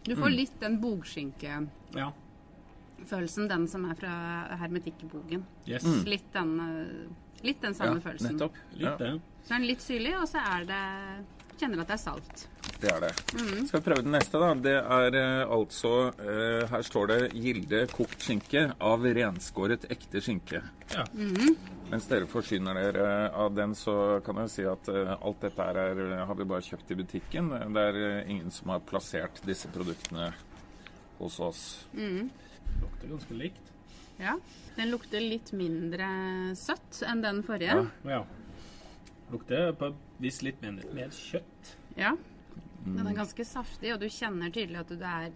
Du 0.06 0.16
får 0.20 0.30
litt 0.30 0.60
den 0.62 0.80
bogskinke... 0.82 1.68
Ja. 1.96 2.12
Den 3.10 3.68
som 3.68 3.86
er 3.90 3.96
fra 3.96 4.58
hermetikkbogen. 4.60 5.44
Yes. 5.68 5.84
Litt 6.06 6.32
den, 6.34 6.60
eh, 6.60 7.46
litt 7.46 7.62
den 7.62 7.74
samme 7.74 7.96
Ja, 7.96 8.10
følelsen. 8.10 8.38
nettopp. 8.38 8.54
Litt 8.74 8.82
Ja, 8.82 8.98
Så 8.98 8.98
det. 8.98 9.22
er 9.52 9.58
den 9.60 9.68
litt 9.68 9.82
syrlig, 9.82 10.14
og 10.22 10.28
så 10.28 10.40
er 10.40 10.66
det 10.66 11.26
Kjenner 11.60 11.82
at 11.82 11.88
det 11.88 11.94
er 11.94 11.98
salt. 11.98 12.48
det 12.82 12.92
er 12.92 13.00
det. 13.00 13.12
Mm. 13.34 13.68
Skal 13.68 13.80
vi 13.80 13.86
prøve 13.86 14.04
den 14.04 14.12
neste, 14.12 14.40
da? 14.40 14.54
Det 14.56 14.74
er 14.74 15.16
eh, 15.16 15.48
altså 15.48 16.12
uh, 16.20 16.68
Her 16.68 16.82
står 16.82 17.08
det 17.08 17.34
'Gilde 17.34 17.88
kokt 17.88 18.20
skinke 18.20 18.74
av 18.82 19.00
renskåret 19.04 19.86
ekte 19.90 20.20
skinke'. 20.20 20.64
Ja. 20.92 21.06
Mens 21.92 22.08
dere 22.08 22.26
forsyner 22.26 22.74
dere 22.74 23.32
av 23.32 23.54
den, 23.54 23.76
så 23.76 24.20
kan 24.26 24.36
jeg 24.38 24.50
si 24.50 24.64
at 24.64 24.90
alt 24.90 25.40
dette 25.42 25.62
her 25.62 25.76
er, 25.78 26.26
har 26.26 26.36
vi 26.36 26.44
bare 26.44 26.62
kjøpt 26.62 26.92
i 26.92 26.96
butikken. 26.96 27.50
Det 27.50 27.78
er 27.78 28.26
ingen 28.28 28.50
som 28.52 28.70
har 28.70 28.80
plassert 28.80 29.40
disse 29.46 29.68
produktene 29.68 30.34
hos 31.20 31.40
oss. 31.40 31.86
Lukter 32.82 33.08
ganske 33.12 33.38
likt. 33.38 33.72
Ja. 34.20 34.36
Den 34.76 34.92
lukter 34.94 35.22
litt 35.24 35.52
mindre 35.58 36.08
søtt 36.58 37.02
enn 37.08 37.22
den 37.24 37.42
forrige. 37.46 37.80
Ja. 38.06 38.20
Ja. 38.20 38.24
Lukter 39.32 39.72
på 39.78 39.90
et 39.92 40.22
vis 40.22 40.42
litt 40.46 40.62
mer, 40.62 40.78
mer 40.94 41.10
kjøtt. 41.16 41.74
Ja. 41.98 42.14
Den 42.84 43.08
er 43.08 43.16
ganske 43.16 43.46
saftig, 43.48 43.94
og 43.96 44.02
du 44.04 44.10
kjenner 44.12 44.52
tydelig 44.54 44.82
at 44.82 44.92
det 44.92 45.10
er 45.10 45.30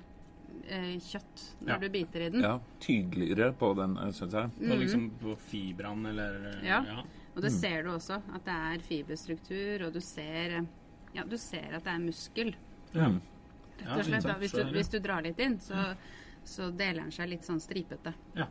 eh, 0.67 0.98
kjøtt 1.00 1.43
når 1.62 1.69
Ja. 1.74 1.77
du 1.79 1.89
biter 1.89 2.25
i 2.25 2.29
den. 2.34 2.41
Ja, 2.43 2.57
tydeligere 2.84 3.53
på 3.57 3.72
den, 3.77 3.96
syns 4.13 4.34
jeg. 4.34 4.51
Og 4.72 4.77
liksom 4.81 5.10
på 5.22 5.38
fibrene 5.48 6.10
eller 6.10 6.60
Ja. 6.65 6.81
ja. 6.84 7.03
Og 7.36 7.41
det 7.43 7.51
ser 7.53 7.84
du 7.84 7.91
også, 7.93 8.17
at 8.34 8.46
det 8.46 8.53
er 8.53 8.79
fiberstruktur, 8.81 9.86
og 9.88 9.93
du 9.93 10.00
ser, 10.01 10.65
ja, 11.13 11.24
du 11.24 11.38
ser 11.38 11.75
at 11.77 11.84
det 11.86 11.93
er 11.93 12.00
muskel. 12.00 12.55
Ja. 12.93 13.12
Rett 13.77 14.00
og 14.00 14.05
slett, 14.05 14.24
da. 14.25 14.34
Hvis, 14.41 14.51
du, 14.57 14.63
hvis 14.74 14.89
du 14.89 14.98
drar 15.00 15.22
litt 15.22 15.38
inn, 15.39 15.60
så, 15.62 15.93
så 16.47 16.69
deler 16.71 17.03
den 17.03 17.11
seg 17.11 17.29
litt 17.31 17.43
sånn 17.47 17.59
stripete. 17.63 18.13
Ja. 18.37 18.47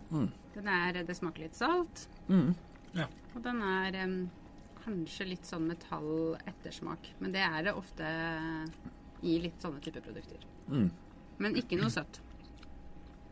Den 0.54 0.68
er, 0.68 0.98
det 1.08 1.16
smaker 1.16 1.46
litt 1.46 1.56
salt, 1.56 2.06
Ja. 2.96 3.06
og 3.34 3.42
den 3.44 3.62
er 3.64 3.96
um, 4.04 4.18
kanskje 4.84 5.26
litt 5.30 5.48
sånn 5.48 5.66
metall-ettersmak. 5.70 7.10
Men 7.20 7.32
det 7.34 7.42
er 7.44 7.66
det 7.68 7.74
ofte 7.76 8.10
i 9.26 9.38
litt 9.42 9.60
sånne 9.64 9.80
typer 9.84 10.04
produkter. 10.04 10.44
Mm. 10.68 10.90
Men 11.42 11.56
ikke 11.60 11.78
noe 11.80 11.90
søtt. 11.92 12.20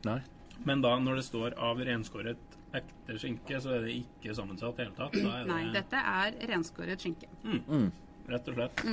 Nei. 0.04 0.21
Men 0.64 0.83
da, 0.85 0.94
når 1.02 1.21
det 1.21 1.26
står 1.26 1.56
av 1.59 1.80
renskåret 1.85 2.59
ekte 2.75 3.16
skinke, 3.21 3.59
så 3.62 3.76
er 3.76 3.85
det 3.87 3.94
ikke 4.00 4.35
sammensatt 4.37 4.78
i 4.80 4.85
hele 4.85 4.97
tatt? 4.97 5.14
Da 5.14 5.37
er 5.38 5.44
det 5.44 5.50
Nei, 5.52 5.62
dette 5.75 6.00
er 6.14 6.37
renskåret 6.50 7.04
skinke. 7.04 7.28
rett 8.28 8.49
og 8.49 8.54
slett 8.59 8.85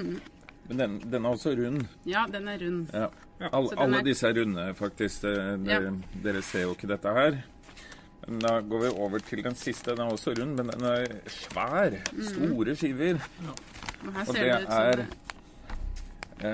Men 0.71 0.79
den, 0.79 1.11
den 1.11 1.25
er 1.27 1.33
også 1.35 1.51
rund. 1.59 1.81
Ja, 2.07 2.23
den 2.31 2.47
er 2.47 2.59
rund. 2.61 2.85
Ja. 2.95 3.07
All, 3.51 3.65
er... 3.67 3.79
alle 3.83 3.99
disse 4.07 4.29
er 4.29 4.37
runde, 4.39 4.69
faktisk. 4.77 5.25
Det, 5.25 5.33
det, 5.65 5.71
Ja. 5.73 5.79
Dere 6.23 6.41
ser 6.47 6.63
jo 6.63 6.75
ikke 6.77 6.87
dette 6.93 7.11
her. 7.17 7.41
Men 8.27 8.39
da 8.39 8.53
går 8.61 8.83
vi 8.85 8.91
over 9.01 9.19
til 9.25 9.41
den 9.43 9.55
siste. 9.57 9.91
Den 9.91 10.05
er 10.05 10.13
også 10.13 10.31
rund, 10.37 10.53
men 10.55 10.69
den 10.71 10.85
er 10.87 11.07
svær. 11.27 11.97
Store 12.29 12.75
skiver. 12.77 13.19
Og 14.05 14.13
her 14.13 14.21
Og 14.21 14.31
ser 14.31 14.43
det 14.45 14.61
det 14.61 14.77
er 14.77 15.05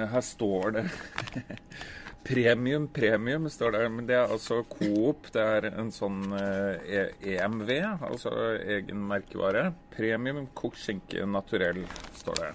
eh, 0.02 0.08
Her 0.16 0.22
står 0.22 0.70
det 0.78 0.86
Premium, 2.28 2.88
premium 2.92 3.46
står 3.50 3.72
det. 3.78 3.84
Men 3.92 4.08
det 4.10 4.16
er 4.18 4.32
altså 4.34 4.64
Coop. 4.72 5.30
Det 5.34 5.44
er 5.44 5.70
en 5.76 5.92
sånn 5.96 6.24
eh, 6.36 7.04
E- 7.04 7.36
EMV, 7.38 7.70
altså 8.10 8.34
egen 8.64 9.06
merkevare. 9.08 9.70
Premium 9.96 10.48
kokt 10.58 10.82
skinke 10.82 11.28
naturell, 11.30 11.84
står 12.20 12.42
det. 12.42 12.50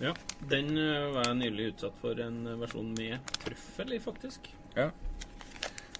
Ja. 0.00 0.12
Den 0.48 0.68
eh, 0.78 1.08
var 1.14 1.24
jeg 1.30 1.36
nylig 1.40 1.72
utsatt 1.72 1.96
for 2.00 2.20
en 2.22 2.42
versjon 2.60 2.92
med 2.94 3.18
trøffel 3.42 3.96
i, 3.96 3.98
faktisk. 4.02 4.48
Ja. 4.76 4.90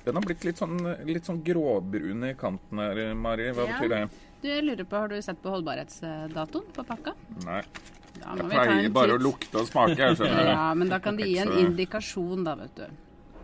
Den 0.04 0.14
har 0.16 0.22
blitt 0.24 0.44
litt 0.46 0.60
sånn, 0.60 0.78
litt 1.08 1.26
sånn 1.28 1.42
gråbrun 1.44 2.22
i 2.30 2.34
kanten 2.38 2.78
her, 2.80 3.00
Mari. 3.18 3.50
Hva 3.52 3.66
Ja. 3.66 3.74
betyr 3.74 3.88
det? 3.94 4.02
Du, 4.40 4.46
jeg 4.48 4.62
lurer 4.64 4.84
på, 4.86 4.96
Har 5.02 5.08
du 5.10 5.16
sett 5.22 5.40
på 5.42 5.50
holdbarhetsdatoen 5.50 6.68
på 6.72 6.84
pakka? 6.86 7.12
Nei. 7.44 7.62
Da 8.18 8.30
Jeg 8.34 8.38
må 8.38 8.48
vi 8.48 8.56
ta 8.56 8.62
pleier 8.64 8.84
en 8.86 8.92
bare 8.94 9.16
å 9.18 9.18
lukte 9.22 9.58
og 9.60 9.66
smake, 9.68 9.96
jeg 9.98 10.16
skjønner. 10.16 10.48
Ja, 10.54 10.74
men 10.74 10.88
da 10.88 10.98
kan 11.02 11.16
det 11.18 11.26
gi 11.28 11.36
en 11.42 11.52
indikasjon, 11.58 12.44
da, 12.46 12.54
vet 12.58 12.74
du. 12.78 12.86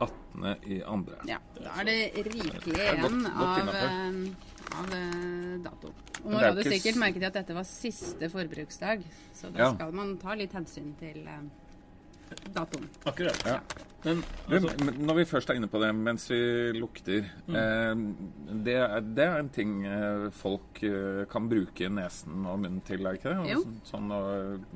18. 0.00 0.56
i 0.70 0.80
andre. 0.82 1.18
Ja, 1.30 1.38
Da 1.58 1.74
er 1.80 1.84
det 1.90 1.98
rikelig 2.26 2.78
igjen 2.78 3.26
av, 3.26 3.58
innenfor. 3.58 3.90
eh, 3.90 4.53
av 4.78 5.62
dato. 5.64 5.92
Og 6.24 6.30
nå 6.32 6.40
la 6.40 6.52
du 6.56 6.62
sikkert 6.66 6.96
merke 7.00 7.20
til 7.20 7.28
at 7.28 7.36
dette 7.40 7.54
var 7.56 7.66
siste 7.68 8.28
forbruksdag, 8.32 9.04
så 9.36 9.50
da 9.52 9.58
Ja. 9.58 9.74
skal 9.74 9.92
man 9.92 10.16
ta 10.18 10.34
litt 10.34 10.52
hensyn 10.52 10.94
til 10.98 11.26
eh, 11.26 11.42
datoen. 12.54 12.88
Akkurat. 13.04 13.44
Ja. 13.46 13.58
Men 14.04 14.20
altså, 14.52 14.72
men 14.84 14.98
når 15.08 15.16
vi 15.16 15.24
først 15.28 15.50
er 15.50 15.56
inne 15.56 15.68
på 15.72 15.80
det, 15.80 15.88
mens 15.96 16.26
vi 16.28 16.38
lukter 16.76 17.22
eh, 17.24 18.02
det, 18.66 18.74
er, 18.76 18.98
det 19.00 19.24
er 19.24 19.38
en 19.40 19.48
ting 19.52 19.78
eh, 19.88 20.26
folk 20.36 20.82
eh, 20.84 21.22
kan 21.30 21.48
bruke 21.48 21.88
nesen 21.88 22.44
og 22.44 22.60
munnen 22.60 22.82
til, 22.84 23.06
er 23.08 23.16
ikke 23.16 23.32
det? 23.32 23.54
Jo. 23.54 23.62
Sånn, 23.64 23.78
sånn 23.88 24.12
å 24.12 24.20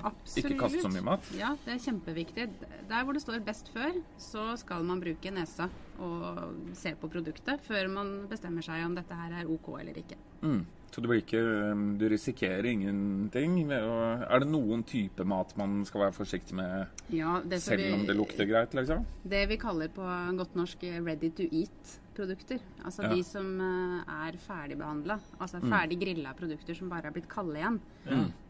Absolutt. 0.09 0.39
ikke 0.41 0.57
kaste 0.63 0.87
så 0.87 0.93
mye 0.95 1.05
mat. 1.11 1.29
Ja, 1.37 1.53
det 1.67 1.77
er 1.77 1.85
kjempeviktig. 1.85 2.49
Der 2.89 3.05
hvor 3.05 3.17
det 3.17 3.25
står 3.25 3.45
'best 3.45 3.69
før', 3.75 4.01
så 4.17 4.49
skal 4.61 4.89
man 4.89 5.05
bruke 5.05 5.35
nesa 5.35 5.69
og 5.99 6.73
se 6.79 6.95
på 6.97 7.11
produktet 7.11 7.61
før 7.67 7.89
man 7.93 8.17
bestemmer 8.31 8.65
seg 8.65 8.87
om 8.87 8.97
dette 8.97 9.15
her 9.15 9.43
er 9.43 9.51
OK 9.51 9.75
eller 9.81 10.01
ikke. 10.01 10.17
Mm. 10.41 10.63
Så 10.91 11.03
du, 11.05 11.09
ikke 11.13 11.39
eh, 11.39 11.81
Du 12.01 12.05
risikerer 12.09 12.65
ingenting. 12.67 13.59
Er 13.71 14.41
det 14.41 14.49
noen 14.49 14.83
type 14.89 15.25
mat 15.29 15.53
man 15.61 15.85
skal 15.85 16.07
være 16.07 16.17
forsiktig 16.17 16.55
med, 16.59 16.87
Ja, 17.13 17.39
selv 17.61 17.95
om 17.95 18.07
det 18.09 18.17
lukter 18.17 18.49
greit, 18.49 18.75
liksom? 18.75 19.05
Det 19.23 19.43
vi 19.51 19.57
kaller 19.61 19.89
på 19.89 20.03
godt 20.39 20.55
norsk 20.57 20.83
ready 21.05 21.31
to 21.31 21.43
eat-produkter. 21.53 22.59
Altså 22.85 23.03
Ja. 23.05 23.15
de 23.15 23.23
som 23.23 23.61
eh, 23.61 24.29
er 24.29 24.39
ferdigbehandla. 24.39 25.19
Altså 25.41 25.61
ferdig 25.61 26.01
grilla 26.01 26.33
produkter 26.35 26.75
som 26.75 26.89
bare 26.89 27.07
er 27.07 27.13
blitt 27.13 27.29
kalde 27.29 27.57
igjen. 27.61 27.81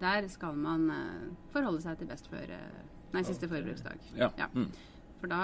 Der 0.01 0.29
skal 0.29 0.55
man 0.55 0.90
eh, 0.90 1.35
forholde 1.53 1.83
seg 1.83 1.98
til 1.98 2.07
best 2.09 2.29
før 2.31 2.48
eh, 2.48 2.87
Nei, 3.12 3.22
siste 3.24 3.48
forbruksdag. 3.48 3.98
Ja. 4.16 4.29
Mm. 4.55 4.68
For 5.18 5.27
da 5.33 5.38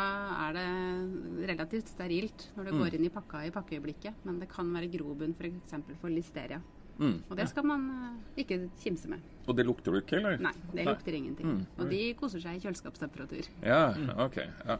er 0.46 0.52
det 0.54 1.48
relativt 1.48 1.88
sterilt 1.88 2.50
når 2.56 2.64
det 2.68 2.72
Mm. 2.74 2.78
går 2.82 2.94
inn 2.94 3.04
i 3.06 3.08
pakka 3.10 3.40
i 3.46 3.50
pakkeøyeblikket. 3.50 4.14
Men 4.24 4.38
det 4.38 4.48
kan 4.48 4.68
være 4.72 4.90
grobunn 4.92 5.34
f.eks. 5.34 5.70
For, 5.72 5.94
for 6.02 6.08
listeria. 6.10 6.60
Mm. 6.98 7.16
Og 7.28 7.38
det 7.38 7.46
skal 7.50 7.66
man 7.66 7.86
eh, 7.90 8.42
ikke 8.44 8.58
kimse 8.82 9.10
med. 9.10 9.22
Og 9.48 9.56
det 9.58 9.66
lukter 9.66 9.94
du 9.94 10.00
ikke, 10.00 10.18
eller? 10.20 10.38
Nei, 10.42 10.52
det 10.72 10.86
lukter 10.88 11.16
ingenting. 11.18 11.50
Mm. 11.50 11.64
Og 11.78 11.90
de 11.90 12.02
koser 12.18 12.42
seg 12.44 12.58
i 12.58 12.62
kjøleskapstemperatur. 12.64 13.48
Ja, 13.66 13.88
ok. 14.24 14.38
Ja. 14.64 14.78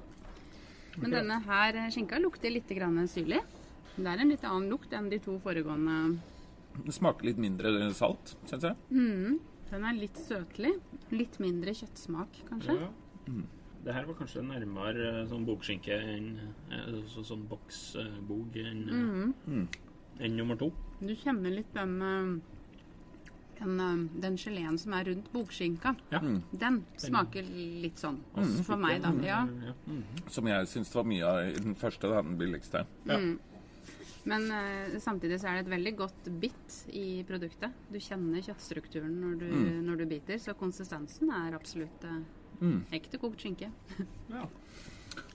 Men 1.00 1.16
denne 1.18 1.40
her 1.48 1.80
eh, 1.82 1.90
skinka 1.94 2.20
lukter 2.22 2.54
litt 2.54 2.70
grann 2.76 3.02
syrlig. 3.10 3.42
Det 3.94 4.06
er 4.10 4.22
en 4.22 4.30
litt 4.30 4.46
annen 4.46 4.70
lukt 4.72 4.94
enn 4.94 5.10
de 5.10 5.20
to 5.22 5.36
foregående. 5.42 6.20
Det 6.84 6.94
smaker 6.94 7.28
litt 7.28 7.42
mindre 7.42 7.90
salt, 7.94 8.34
syns 8.50 8.66
jeg. 8.66 8.78
Den 9.70 9.84
er 9.86 9.98
litt 9.98 10.18
søtlig. 10.18 10.72
Litt 11.14 11.38
mindre 11.42 11.74
kjøttsmak, 11.76 12.40
kanskje. 12.50 12.78
ja. 12.86 13.44
Det 13.84 13.92
her 13.92 14.06
var 14.08 14.16
kanskje 14.16 14.40
nærmere 14.46 15.08
eh, 15.10 15.24
sånn 15.28 15.44
bokskinke 15.44 15.96
enn 16.08 16.30
så, 17.12 17.20
sånn 17.26 17.42
boksbog 17.50 18.56
enn 18.56 18.86
mm. 18.88 19.64
enn 20.24 20.38
nummer 20.38 20.56
to. 20.56 20.70
Du 21.00 21.14
kjenner 21.18 21.50
litt 21.50 21.72
den 21.74 21.96
eh, 22.02 22.54
den, 23.58 23.80
eh, 23.80 24.20
den 24.20 24.36
geleen 24.36 24.78
som 24.78 24.92
er 24.92 25.04
rundt 25.04 25.32
bokskinka. 25.32 25.94
Ja. 26.10 26.20
Den 26.50 26.82
smaker 27.00 27.46
litt 27.82 27.98
sånn. 28.02 28.20
For 28.66 28.80
meg, 28.80 29.02
da. 29.04 29.12
Ja. 29.24 29.42
Ja. 29.66 29.74
Mm. 29.86 30.04
Som 30.28 30.48
jeg 30.50 30.70
syns 30.70 30.92
det 30.92 31.00
var 31.00 31.10
mye 31.10 31.26
av 31.32 31.42
i 31.48 31.58
den 31.58 31.76
første, 31.78 32.10
da, 32.10 32.22
den 32.22 32.38
billigste. 32.40 32.84
Ja. 33.08 33.20
Men 34.24 34.46
uh, 34.48 34.94
samtidig 35.04 35.36
så 35.40 35.50
er 35.50 35.58
det 35.58 35.66
et 35.66 35.74
veldig 35.74 35.90
godt 35.98 36.30
bitt 36.40 36.78
i 36.96 37.20
produktet. 37.28 37.74
Du 37.92 37.98
kjenner 38.00 38.40
kjøttstrukturen 38.44 39.18
når 39.20 39.34
du, 39.42 39.48
når 39.84 40.00
du 40.00 40.06
biter, 40.08 40.40
så 40.40 40.56
konsistensen 40.56 41.28
er 41.28 41.58
absolutt 41.58 42.06
uh, 42.08 42.22
ekte 42.96 43.20
kokt 43.20 43.44
skinke. 43.44 43.72
Ja. 44.32 44.46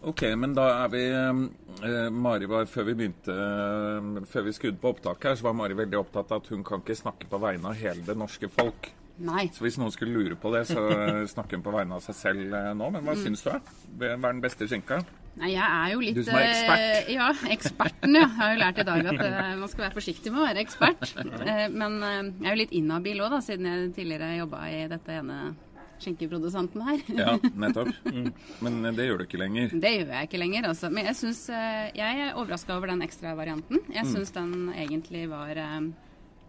Ok, 0.09 0.23
men 0.39 0.53
da 0.55 0.67
er 0.85 0.91
vi 0.93 1.01
eh, 1.11 2.07
Mari 2.13 2.47
var, 2.47 2.69
Før 2.71 2.87
vi 2.87 2.95
begynte, 3.01 3.33
eh, 3.35 4.23
før 4.29 4.47
vi 4.47 4.55
skrudde 4.55 4.79
på 4.79 4.93
opptaket 4.93 5.31
her, 5.31 5.39
så 5.39 5.49
var 5.49 5.57
Mari 5.59 5.75
veldig 5.77 5.99
opptatt 5.99 6.31
av 6.31 6.43
at 6.43 6.49
hun 6.53 6.63
kan 6.67 6.83
ikke 6.83 6.97
snakke 6.97 7.27
på 7.29 7.41
vegne 7.43 7.73
av 7.73 7.79
hele 7.79 8.05
det 8.07 8.15
norske 8.17 8.49
folk. 8.53 8.91
Nei. 9.19 9.49
Så 9.51 9.65
hvis 9.65 9.75
noen 9.75 9.91
skulle 9.91 10.15
lure 10.15 10.37
på 10.39 10.51
det, 10.53 10.63
så 10.69 10.85
eh, 10.95 11.23
snakker 11.27 11.59
hun 11.59 11.65
på 11.65 11.73
vegne 11.75 11.97
av 11.97 12.03
seg 12.05 12.15
selv 12.15 12.53
eh, 12.55 12.69
nå. 12.79 12.87
Men 12.95 13.03
hva 13.03 13.17
syns 13.19 13.43
du? 13.43 13.51
Hva 13.99 14.13
er 14.13 14.21
den 14.29 14.43
beste 14.43 14.67
skinka? 14.71 15.01
Nei, 15.39 15.51
jeg 15.53 15.63
er 15.63 15.91
jo 15.91 15.99
litt 16.03 16.17
Du 16.17 16.23
som 16.23 16.39
er 16.39 16.47
ekspert. 16.47 17.11
Ja, 17.13 17.27
eksperten, 17.53 18.15
ja. 18.15 18.23
Jeg 18.23 18.37
har 18.39 18.53
jo 18.53 18.61
lært 18.63 18.79
i 18.79 18.87
dag 18.87 19.11
at 19.11 19.23
man 19.59 19.71
skal 19.71 19.85
være 19.89 19.97
forsiktig 19.99 20.31
med 20.33 20.41
å 20.41 20.47
være 20.47 20.63
ekspert. 20.63 21.11
Men 21.79 21.99
jeg 22.01 22.47
er 22.47 22.53
jo 22.55 22.59
litt 22.63 22.75
inhabil 22.79 23.19
òg, 23.23 23.35
da, 23.35 23.41
siden 23.43 23.67
jeg 23.67 23.91
tidligere 23.99 24.37
jobba 24.39 24.63
i 24.71 24.85
dette 24.91 25.19
ene 25.19 25.39
skinkeprodusenten 26.01 26.83
her. 26.87 27.01
Ja, 27.17 27.37
nettopp. 27.63 27.93
Men 28.65 28.79
eh, 28.85 28.93
det 28.97 29.07
gjør 29.09 29.21
du 29.21 29.25
ikke 29.27 29.41
lenger. 29.41 29.73
Det 29.73 29.93
gjør 29.97 30.13
jeg 30.15 30.29
ikke 30.29 30.41
lenger, 30.43 30.69
altså. 30.71 30.89
Men 30.93 31.09
jeg 31.11 31.15
synes, 31.19 31.41
Jeg 31.49 32.19
er 32.27 32.35
overraska 32.35 32.75
over 32.77 32.87
den 32.93 33.01
ekstravarianten. 33.05 33.81
Jeg 33.93 34.05
syns 34.09 34.31
den 34.35 34.69
egentlig 34.75 35.27
var 35.31 35.55
eh, 35.57 35.89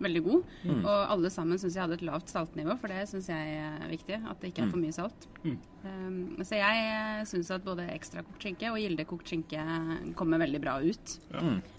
veldig 0.04 0.22
god. 0.24 0.54
Og 0.80 0.90
alle 1.14 1.30
sammen 1.32 1.60
syns 1.60 1.76
jeg 1.76 1.84
hadde 1.84 1.98
et 1.98 2.06
lavt 2.06 2.32
saltnivå, 2.32 2.76
for 2.80 2.92
det 2.92 3.06
syns 3.10 3.28
jeg 3.30 3.58
er 3.60 3.90
viktig. 3.90 4.20
At 4.30 4.40
det 4.40 4.52
ikke 4.52 4.64
er 4.66 4.72
for 4.72 4.82
mye 4.82 4.94
salt. 4.94 5.26
Um, 5.80 6.36
så 6.44 6.58
jeg 6.58 6.80
uh, 6.92 7.22
syns 7.28 7.48
at 7.54 7.64
både 7.64 7.86
ekstrakokt 7.94 8.42
skinke 8.44 8.68
og 8.68 8.76
gildekokt 8.82 9.30
skinke 9.30 9.62
kommer 10.18 10.42
veldig 10.42 10.60
bra 10.60 10.76
ut. 10.84 11.14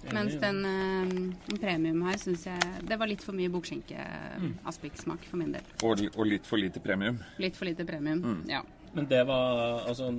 Mens 0.09 0.37
den 0.41 0.61
um, 0.65 1.57
premium 1.61 2.01
her 2.07 2.17
syns 2.21 2.47
jeg 2.47 2.79
Det 2.89 2.97
var 2.97 3.09
litt 3.11 3.21
for 3.21 3.37
mye 3.37 3.51
bokskinke-aspiksmak 3.53 5.27
for 5.29 5.41
min 5.41 5.53
del. 5.53 5.67
Og, 5.85 6.01
og 6.15 6.23
litt 6.29 6.49
for 6.49 6.61
lite 6.61 6.81
premium. 6.83 7.21
Litt 7.41 7.59
for 7.59 7.69
lite 7.69 7.85
premium. 7.87 8.41
Ja. 8.49 8.63
Men 8.93 9.05
det 9.07 9.21
var, 9.27 9.85
altså, 9.87 10.09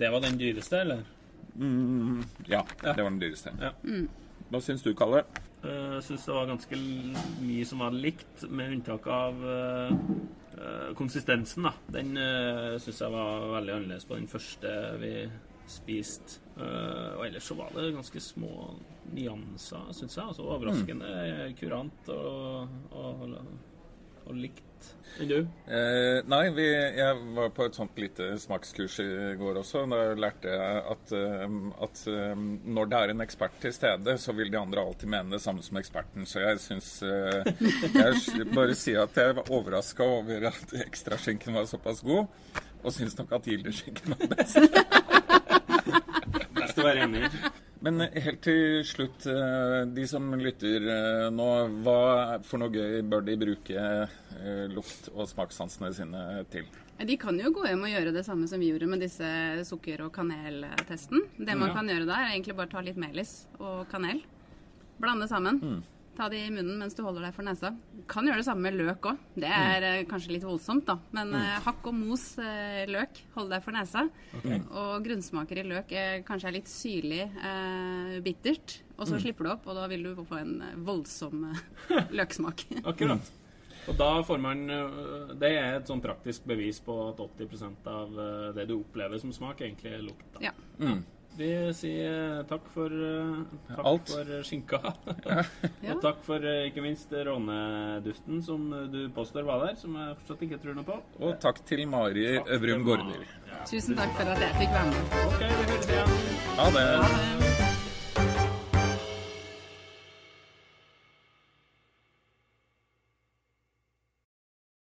det 0.00 0.08
var 0.10 0.24
den 0.24 0.38
dyreste, 0.40 0.80
eller? 0.82 1.04
Mm, 1.56 2.24
ja, 2.50 2.64
det 2.82 2.96
var 2.96 3.10
den 3.10 3.20
dyreste. 3.20 3.52
Ja. 3.60 3.70
Hva 4.50 4.60
syns 4.62 4.82
du, 4.82 4.92
Kalle? 4.98 5.22
Jeg 5.66 6.04
syns 6.06 6.26
det 6.28 6.36
var 6.36 6.48
ganske 6.50 6.78
mye 7.42 7.66
som 7.68 7.82
var 7.84 7.96
likt, 7.96 8.46
med 8.48 8.76
unntak 8.76 9.06
av 9.10 9.44
eh, 9.50 9.92
eh, 10.58 10.88
konsistensen. 10.98 11.66
da. 11.68 11.74
Den 11.98 12.16
uh, 12.16 12.76
syns 12.82 13.02
jeg 13.02 13.14
var 13.14 13.50
veldig 13.56 13.76
annerledes 13.76 14.08
på 14.08 14.18
den 14.18 14.30
første 14.30 14.72
vi 15.02 15.12
spiste. 15.66 16.40
Eh, 16.56 17.10
og 17.18 17.26
ellers 17.26 17.48
så 17.50 17.56
var 17.58 17.72
det 17.74 17.90
ganske 17.94 18.20
små 18.22 18.52
nyanser, 19.12 19.90
syns 19.96 20.16
jeg. 20.16 20.24
Altså 20.24 20.46
overraskende 20.46 21.50
kurant 21.58 22.12
og, 22.14 22.78
og, 22.94 23.36
og 24.26 24.38
likt. 24.38 24.65
Enn 25.16 25.30
du? 25.30 25.38
Eh, 25.72 26.18
nei, 26.28 26.42
vi, 26.52 26.64
jeg 26.98 27.20
var 27.36 27.48
på 27.56 27.64
et 27.64 27.76
sånt 27.76 27.96
lite 28.00 28.28
smakskurs 28.40 28.98
i 29.00 29.08
går 29.40 29.60
også. 29.62 29.86
Da 29.88 30.00
lærte 30.18 30.52
jeg 30.52 30.82
at, 30.92 31.14
eh, 31.16 31.56
at 31.86 32.02
eh, 32.12 32.42
når 32.76 32.90
det 32.90 32.98
er 33.00 33.12
en 33.14 33.24
ekspert 33.24 33.56
til 33.62 33.72
stede, 33.72 34.18
så 34.20 34.34
vil 34.36 34.52
de 34.52 34.60
andre 34.60 34.84
alltid 34.84 35.12
mene 35.14 35.32
det 35.32 35.40
samme 35.44 35.64
som 35.64 35.80
eksperten. 35.80 36.28
Så 36.28 36.44
jeg 36.44 36.60
syns 36.64 36.90
eh, 37.06 37.48
Jeg 37.96 38.50
bare 38.52 38.76
sier 38.76 39.06
at 39.06 39.16
jeg 39.16 39.38
var 39.40 39.52
overraska 39.56 40.04
over 40.18 40.50
at 40.52 40.76
ekstraskinken 40.84 41.56
var 41.56 41.68
såpass 41.70 42.04
god. 42.04 42.28
Og 42.84 42.92
syns 42.92 43.16
nok 43.18 43.32
at 43.38 43.48
gildeskinken 43.48 44.12
var 44.12 44.36
best. 44.36 44.60
Best 46.60 46.76
å 46.76 46.84
være 46.84 47.08
enig 47.08 47.24
i. 47.24 47.65
Men 47.84 48.00
helt 48.00 48.40
til 48.44 48.80
slutt, 48.88 49.26
eh, 49.28 49.82
de 49.92 50.06
som 50.08 50.30
lytter 50.40 50.86
eh, 50.88 51.26
nå, 51.32 51.48
hva 51.84 52.38
for 52.46 52.62
noe 52.62 52.72
gøy 52.72 53.02
bør 53.04 53.26
de 53.26 53.36
bruke 53.40 53.76
eh, 53.76 54.64
lukt- 54.72 55.10
og 55.12 55.28
smakssansene 55.28 55.92
sine 55.94 56.22
til? 56.52 56.68
De 56.96 57.18
kan 57.20 57.36
jo 57.36 57.50
gå 57.52 57.66
hjem 57.68 57.84
og 57.84 57.92
gjøre 57.92 58.14
det 58.16 58.24
samme 58.24 58.48
som 58.48 58.62
vi 58.62 58.70
gjorde 58.70 58.88
med 58.88 59.04
disse 59.04 59.28
sukker- 59.68 60.06
og 60.06 60.14
kaneltesten. 60.16 61.26
Det 61.36 61.58
man 61.60 61.74
kan 61.76 61.90
gjøre 61.92 62.08
da, 62.08 62.22
er 62.22 62.32
egentlig 62.38 62.56
bare 62.56 62.72
ta 62.72 62.80
litt 62.80 62.96
melis 63.00 63.42
og 63.60 63.84
kanel. 63.92 64.22
Blande 64.96 65.28
sammen. 65.28 65.60
Ta 66.16 66.30
det 66.32 66.38
i 66.46 66.52
munnen 66.52 66.78
mens 66.80 66.96
du 66.96 67.02
holder 67.04 67.26
deg 67.26 67.34
for 67.36 67.44
nesa. 67.44 67.70
Kan 68.08 68.28
gjøre 68.28 68.40
det 68.40 68.46
samme 68.46 68.64
med 68.70 68.78
løk 68.78 69.08
òg. 69.10 69.22
Det 69.36 69.48
er 69.52 69.84
mm. 69.84 70.08
kanskje 70.08 70.32
litt 70.32 70.46
voldsomt, 70.46 70.86
da. 70.88 70.96
Men 71.16 71.34
eh, 71.36 71.56
hakk 71.66 71.88
og 71.90 71.96
mos 71.96 72.24
eh, 72.40 72.84
løk, 72.88 73.20
hold 73.34 73.52
deg 73.52 73.64
for 73.64 73.76
nesa. 73.76 74.06
Og 74.40 75.04
grunnsmaker 75.04 75.60
i 75.60 75.66
løk 75.68 75.92
er 75.96 76.22
kanskje 76.26 76.50
er 76.50 76.56
litt 76.56 76.70
syrlig, 76.72 77.24
eh, 77.26 78.14
bittert. 78.24 78.78
Og 78.96 79.10
så 79.10 79.18
slipper 79.20 79.44
du 79.44 79.52
opp, 79.52 79.66
og 79.68 79.76
da 79.76 79.84
vil 79.92 80.06
du 80.08 80.14
få 80.24 80.38
en 80.40 80.54
eh, 80.64 80.78
voldsom 80.86 81.50
eh, 81.50 81.66
løksmak. 82.20 82.68
Akkurat. 82.84 83.32
Og 83.86 83.94
da 83.94 84.08
får 84.26 84.40
man 84.42 84.64
Det 85.38 85.46
er 85.46 85.76
et 85.76 85.86
sånn 85.86 86.00
praktisk 86.02 86.42
bevis 86.50 86.80
på 86.82 86.94
at 87.04 87.20
80% 87.22 87.84
av 87.86 88.16
det 88.56 88.64
du 88.66 88.80
opplever 88.80 89.20
som 89.22 89.30
smak, 89.30 89.62
egentlig 89.62 89.92
er 89.94 90.02
lukt. 90.02 90.24
Da. 90.34 90.48
Ja. 90.48 90.54
Vi 91.36 91.48
sier 91.76 92.44
takk 92.48 92.64
for 92.72 92.88
øh, 92.88 93.42
Takk 93.68 93.82
Alt. 93.90 94.08
for 94.14 94.30
skinka. 94.48 94.80
Og 95.92 96.00
takk 96.04 96.22
for 96.24 96.48
ikke 96.64 96.84
minst 96.84 97.12
råneduften 97.12 98.40
som 98.46 98.64
du 98.92 99.02
påstår 99.16 99.44
var 99.48 99.66
der, 99.66 99.76
som 99.80 99.98
jeg 100.00 100.16
fortsatt 100.22 100.46
ikke 100.48 100.60
tror 100.64 100.78
noe 100.80 100.88
på. 100.88 100.98
Og 101.20 101.36
takk 101.44 101.60
til 101.68 101.84
Mari 101.92 102.28
Øvrum 102.40 102.86
Gaarder. 102.88 103.28
Tusen 103.68 103.98
takk 104.00 104.16
for 104.16 104.32
at 104.32 104.44
jeg 104.48 104.60
fikk 104.62 104.76
være 104.78 104.92
med. 104.92 105.16
OK, 105.26 105.40
vi 105.44 105.72
høres 105.72 105.90
igjen. 105.92 106.20
Ha 106.56 106.70
det. 106.78 106.86
Ha 107.04 107.10
det. 107.16 107.75